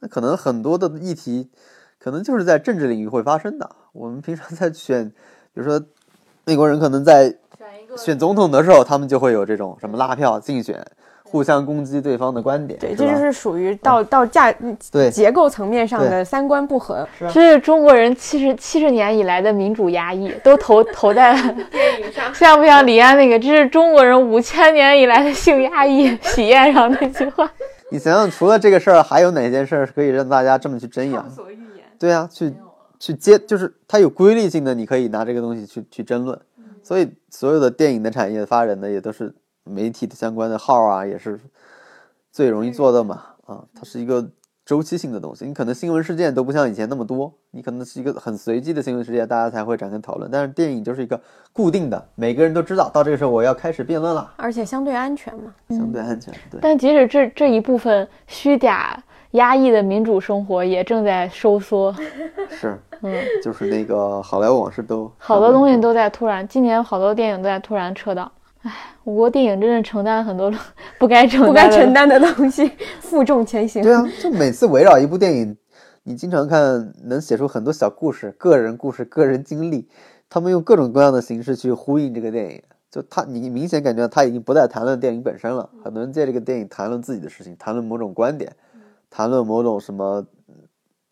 [0.00, 1.50] 那可能很多的议题，
[1.98, 3.70] 可能就是在政治领域会发生的。
[3.92, 5.82] 我们平常在选，比如说
[6.44, 7.38] 美国人可能在
[7.96, 10.84] 选总统的时候，他们就会有这种什么拉票竞选，
[11.28, 12.78] 互相攻击对方的观点。
[12.78, 14.52] 对，这就是属于到到价
[14.92, 17.06] 对结构层面上的三观不合。
[17.32, 21.34] 这是中国人七十七十年以来的民主压抑，都投投在
[21.70, 23.38] 电影上， 像不像李安那个？
[23.38, 27.50] 这是中国人五千年以来的性压抑喜宴上那句话。
[27.90, 31.28] 你想想，除了这个事儿，还有哪件事儿可以让大家这么去争扬？
[31.30, 31.84] 所欲言。
[31.98, 32.52] 对啊，去
[32.98, 36.38] 去接，就是它有规律性的，你可以拿这个东西去去争论。
[36.82, 39.34] 所以所有的电影的产业发展的也都是
[39.66, 41.38] 媒体的相关的号啊，也是
[42.32, 43.22] 最容易做的嘛。
[43.46, 44.26] 啊，它是一个
[44.64, 45.44] 周期性的东西。
[45.44, 50.28] 你可能新闻事件都不像以前那么多，你可能是一个很随机的新闻事件，大家才会展开讨论。
[50.30, 51.20] 但是电影就是一个
[51.52, 55.54] 固定的，每个人都知道，到这个时候我要开始辩论了，而且相对安全嘛。
[55.68, 56.34] 相对安全。
[56.50, 56.58] 对。
[56.60, 59.00] 但即使这这一部分虚假
[59.32, 61.94] 压抑的民主生活也正在收缩，
[62.48, 68.30] 是，嗯，就是那个好莱坞往事都好多东西都在突然，今年好多电影都在突然撤档。
[68.66, 68.72] 唉，
[69.04, 70.52] 我国电影真的承担很多
[70.98, 72.68] 不该承担不该承担的东西，
[73.00, 73.80] 负重前行。
[73.80, 75.56] 对啊，就每次围绕一部电影，
[76.02, 79.88] 你经常看能写出很多小故事、个人故事、个人经历，
[80.28, 82.60] 他们用各种各样的形式去呼应这个电影。
[82.90, 88.50] 就他，你明显感觉到他已经不再谈论电影本身了，很多人借这个电影谈论自己的事情，谈论某种观点，
[89.08, 90.26] 谈论某种什么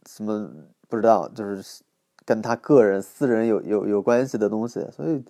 [0.09, 0.51] 什么
[0.89, 1.83] 不知道，就是
[2.25, 5.23] 跟他个人私人有有有关系的东西，所以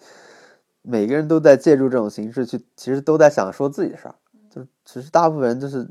[0.87, 4.15] 每个人都在借助这种形式去，其实都在想说自己的事儿，
[4.51, 5.89] 就是其实大部分人就是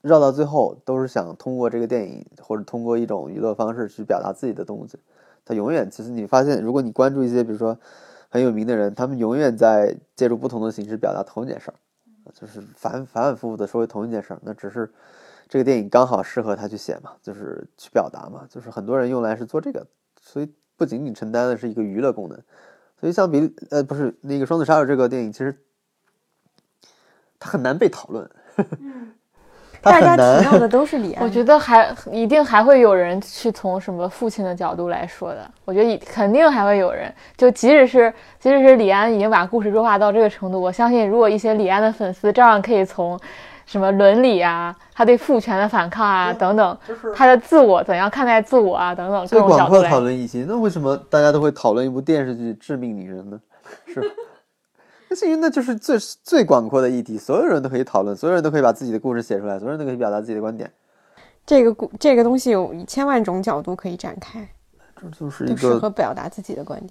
[0.00, 4.96] 绕到最后都是想通过这个电影或者通过一种娱乐方式去表达自己的东西。
[5.44, 7.76] 他永远，其实你发现，如果你关注一些比如说
[8.28, 11.74] 很有名的人，他们永远在借助不同的形式表达同一件事儿，
[12.32, 14.40] 就是反反反复复的说同一件事儿。
[14.42, 14.88] 那只是
[15.48, 19.86] 这个电影刚好适合他去写嘛，就是去表达嘛，就是很多人用来是做这个，
[20.20, 22.40] 所以不仅仅承担的是一个娱乐功能。
[23.04, 25.54] 所以像比呃不是那个《双子杀手》这个电影，其实
[27.38, 28.26] 它很难被讨论，
[29.82, 35.50] 它大家提到的都是李安，我觉得还一定还会有人去从什么父亲的角度来说的。
[35.66, 43.20] 我觉得肯定还会有人，就即使是即使是李安已经把故事弱化到这个程度，我相信如果一些李安的粉丝照样可以从
[43.66, 46.78] 什么伦理啊，他对父权的反抗啊等等，
[47.14, 50.44] 他的自我怎样看待自我啊等等各最种角度来广阔的讨论议题。
[50.46, 53.40] 那为什么大家都会讨论一部电视剧《致命女人》呢？
[53.86, 54.00] 是，
[55.08, 60.70] 那是因为那就是最最广阔的议题，所有人都可以讨论，所有人都可以把自己的故事写出来，所有人都可以表达自己的观点。
[61.46, 64.48] 这个故这个东西有千万种角度可以展开，
[65.00, 66.90] 这就是一个适合，表达自己的观点。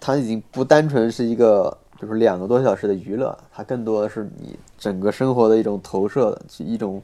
[0.00, 7.02] 它已经不单纯是一个就是两个多小时的娱乐，它更多的是你整个生活的一种投射，去一种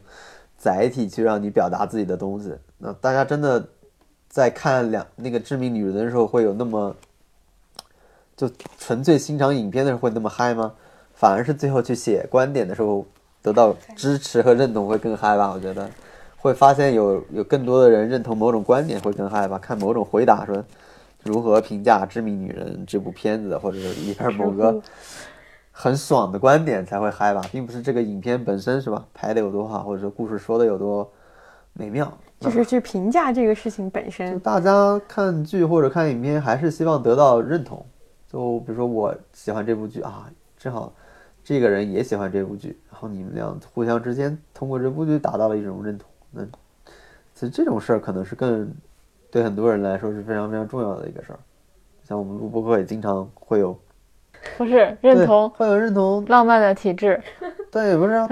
[0.56, 2.55] 载体，去让你表达自己的东西。
[2.78, 3.62] 那大家真的
[4.28, 6.97] 在看两那个《致命女人》的时候，会有那么
[8.35, 10.73] 就纯粹欣赏影片的时候会那么嗨吗？
[11.12, 13.05] 反而是最后去写观点的时候，
[13.43, 15.52] 得到支持和认同会更嗨吧？
[15.55, 15.90] 我觉得
[16.39, 19.59] 会发现有有更多的人认同某种观点会更嗨吧？
[19.59, 20.64] 看某种回答说
[21.27, 24.81] 如何评价《致命女人》这部片子，或者是里边某个
[25.73, 29.05] 很爽的观点才会嗨吧，并不是这个影片本身是吧？
[29.12, 31.11] 拍的有多好，或者说故事说的有多
[31.73, 32.11] 美妙。
[32.39, 34.39] 就是去评价这个事情本就身。
[34.40, 37.85] 大家看剧或者看影片，还是希望得到认同。
[38.31, 40.93] 就比如说我喜欢这部剧啊，正好
[41.43, 46.09] 这个人也喜欢这部剧，然后你们俩互相之间通过这部剧达到了一种认同。
[46.31, 46.43] 那
[47.35, 48.70] 其实这种事儿可能是更
[49.31, 51.39] 对很多人来说是非常非常重要的一个事儿。
[52.07, 53.77] 像我们录播课也经常会有
[54.57, 57.20] 不是认同会有认同，浪漫的体质，
[57.70, 58.28] 但也不是啊，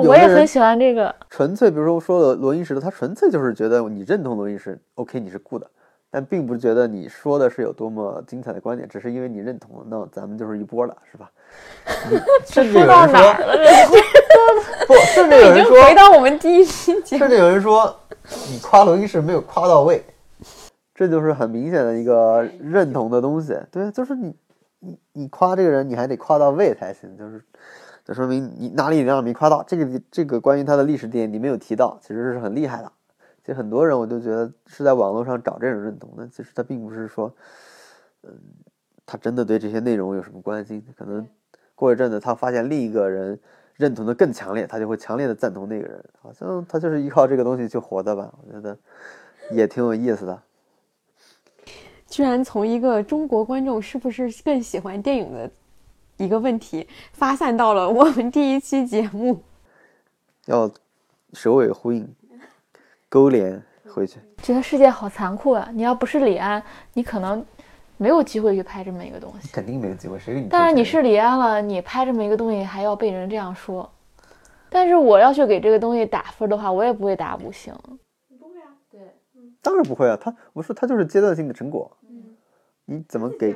[0.00, 5.62] 我也很喜欢这个，纯粹，比如说说了罗英石的，他纯粹就是觉得你认同罗英石，OK，你是 good，
[6.10, 11.30] 但并不觉得你说的是有多么精彩的观点，只是因为你认同了，那咱们就是一波了，是吧？
[12.10, 13.34] 你 甚至有人说，
[14.88, 17.94] 不，甚至有已经人说，回到我们第一期甚，至有人说，
[18.48, 20.02] 你夸罗英石没有夸到位，
[21.00, 23.58] 这就是很明显的一个认同的东西。
[23.70, 24.36] 对，就是你
[24.80, 27.42] 你你夸这个人，你还得夸到位才行，就是
[28.04, 29.62] 这说明你哪里哪里没夸到。
[29.66, 32.92] 这个这个关于他的历史点你没有提到，其实是很厉害的。
[33.42, 37.34] 其实很多人我就觉得是在网络上找这种认同的，其实他并不是说，
[38.24, 38.30] 嗯，
[39.06, 41.26] 他真的对这些内容有什么关心，可能
[41.74, 43.40] 过一阵子他发现另一个人
[43.74, 48.34] 认同的更强烈，他就会强烈的赞同那个人，好像他就是依靠这个东西去活的吧？
[48.46, 48.76] 我觉得
[49.50, 50.42] 也挺有意思的。
[52.10, 55.48] 居然从一个中国观众是不是更喜欢电影的
[56.16, 59.40] 一个问题，发散到了我们第一期节目。
[60.46, 60.68] 要
[61.32, 62.12] 首尾呼应，
[63.08, 63.62] 勾连
[63.94, 64.18] 回去。
[64.42, 65.70] 觉得世界好残酷啊！
[65.72, 66.60] 你要不是李安，
[66.94, 67.44] 你可能
[67.96, 69.48] 没有机会去拍这么一个东西。
[69.52, 70.48] 肯定没有机会，谁给你？
[70.50, 73.88] 但是你是李安了，你拍这么一个东西还要被人这样说。
[74.68, 77.72] 但是我要去给这个东西打分的话，我也不会打五星。
[78.28, 79.00] 不会啊，对
[79.62, 81.96] 当然不会啊，他我说他就是阶段性的成果。
[82.90, 83.54] 你怎么给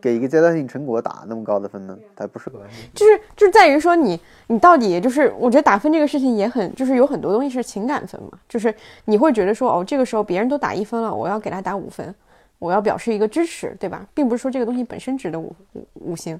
[0.00, 1.98] 给一个阶段性成果打那么高的分呢？
[2.14, 2.60] 它不是个
[2.94, 8.72] 就是就在于说你你到底就是我觉得打分这个事情也很就是有很多东西是情感分嘛，就是
[9.04, 12.14] 你会觉得说哦这个时候别人都打一分了，我要给他打五分，
[12.60, 14.06] 我要表示一个支持，对吧？
[14.14, 16.38] 并不是说这个东西本身值得五五五星，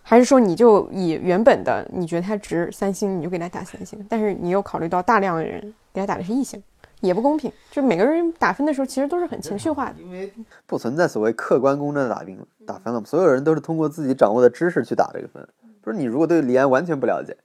[0.00, 5.60] 还是说你就以原本的你觉得它值三星，你就给他打三星，但是你又考虑到大量的人
[5.92, 6.62] 给他打的是一星。
[7.00, 9.94] 也不公平，就每个人打分的时候，其实都是很情绪化的。
[10.00, 10.32] 因为
[10.66, 15.46] 不存在所谓客观公正的打分打分了，所有人都是通过自己掌握的知识去打这个分。
[15.80, 17.36] 不是你如果对李安完全不了解，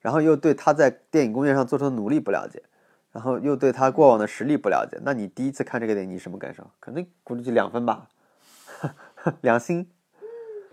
[0.00, 2.62] 然后又对他在电影工业上做出的努力不了解，
[3.10, 6.62] 然后又对他过往的实力不了解，那你第一次看这个电影，你什么感受？
[6.78, 8.06] 可能估计就两分吧，
[9.40, 9.88] 两星。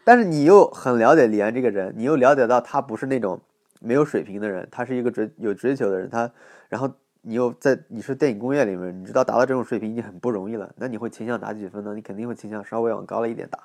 [0.03, 3.39] 但是你又很了解李安这个人，你又了解到他不是那种
[3.79, 6.29] 没有水平的人，他是一个追有追求的人，他
[6.67, 6.91] 然后。
[7.27, 11.93] 你又在你是电影工业里面，你知道达到这种水平已经很不容易了，那你会倾向打几分呢？
[11.93, 13.59] 你肯定会倾向稍微往高了一点打，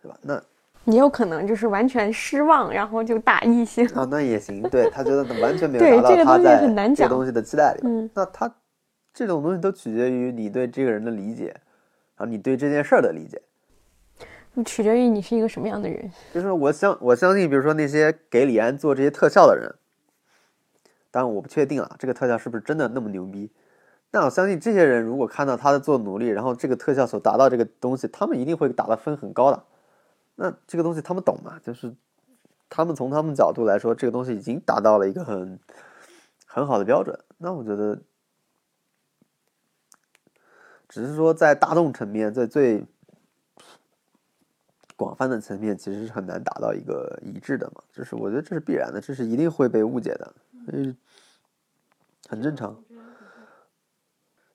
[0.00, 0.16] 对吧？
[0.22, 0.42] 那
[0.84, 4.62] 你有可能就是完全失望，然后就打一星啊，那也行。
[4.70, 8.50] 对他觉得完全没有达到他在这个东西的期待里，嗯，那他
[9.12, 11.48] 这种东西都取决于你对这个人的理解，
[12.16, 13.42] 然后你对这件事儿的理解，
[14.64, 16.10] 取决于你是一个什么样的人。
[16.32, 19.70] 就是我相我相信，比如说那些给李安做这些特效的人。
[21.10, 23.50] 当然我不确定啊，这个特效是不是真的那么牛逼？
[24.10, 29.62] 但我相信这些人如果看到他在做努力，然后这个特效所达到这个东西，他们一定会打的分很高的。
[30.34, 31.60] 那这个东西他们懂吗？
[31.62, 31.94] 就是
[32.68, 35.58] 他们从他们角度来说，这个东西已经达到了一个很
[36.46, 37.18] 很好的标准。
[37.38, 38.00] 那我觉得，
[40.88, 42.84] 只是说在大众层面，在最
[44.96, 47.82] 广泛的层面，其实是很难达到一个一致的嘛。
[47.92, 50.34] 就是我觉得这是必然的，这是一定会被误解的。
[50.72, 50.96] 嗯，
[52.28, 52.82] 很正常，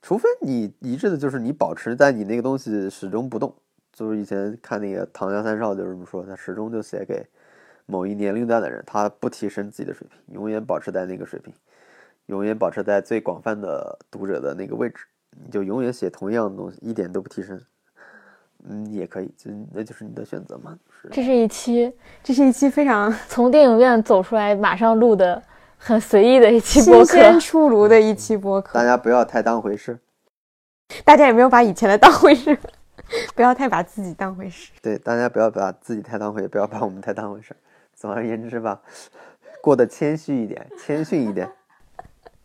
[0.01, 3.55] 除非你一致的，就是你保持在你那个东西始终不动。
[3.91, 7.25] 就是以前看那个《唐家三少》就是这么说，他始终就写给
[7.85, 11.53] 某一年龄段的人，他不提升自己的水平，永远保持在那个水平，
[12.25, 17.59] 永远保持在最广泛的读者的那个位置，你就永远写同样的东西，一点都不提升。
[18.67, 20.77] 嗯，也可以，就那就是你的选择嘛。
[21.11, 25.41] 这是一期，这是一期非常从电影院走出来马上录的。
[25.87, 29.99] 很随意的一期播客，新鲜出炉的一期播客，大家不要太当回事，
[31.03, 32.57] 大家也没有把以前的当回事，
[33.35, 34.71] 不要太把自己当回事。
[34.81, 37.55] 对，大家不要把自己太当回，不要把我们太当回事。
[37.93, 38.81] 总而言之吧，
[39.61, 41.47] 过得谦虚一点，谦逊一点。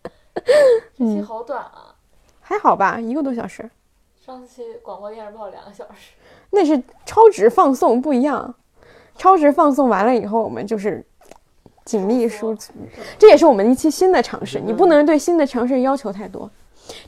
[0.95, 1.95] 这期好短啊，
[2.43, 3.71] 还好吧，一个多小时。
[4.23, 6.13] 上期广播电视报两个小时，
[6.51, 8.55] 那是超值放送不一样，
[9.17, 11.03] 超值放送完了以后，我们就是。
[11.85, 12.73] 紧密输出，
[13.19, 14.61] 这也是我们一期新的尝试。
[14.65, 16.49] 你不能对新的尝试要求太多。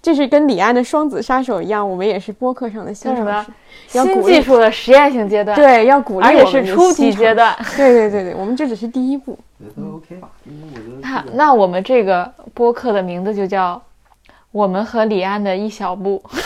[0.01, 3.51] 这是跟李安的《双子杀手》一样，我们也是播客上的新尝试。
[3.89, 7.53] 新技术的实验性阶段，对，要鼓励而且是初级阶段。
[7.77, 9.37] 对对对对，我们这只是第一步。
[9.77, 10.31] 都 OK 吧？
[11.01, 13.75] 那那我们这个播客的名字就叫
[14.53, 16.23] 《我们和李安的一小步》。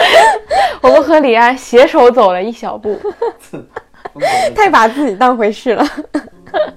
[0.82, 2.98] 我们和李安携手走了一小步。
[4.54, 5.84] 太把自己当回事了。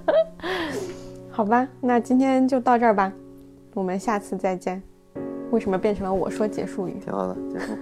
[1.32, 3.12] 好吧，那今天就到这儿吧，
[3.74, 4.82] 我们下次再见。
[5.52, 6.94] 为什么变成了我说结束语？
[7.04, 7.78] 挺好的，结束。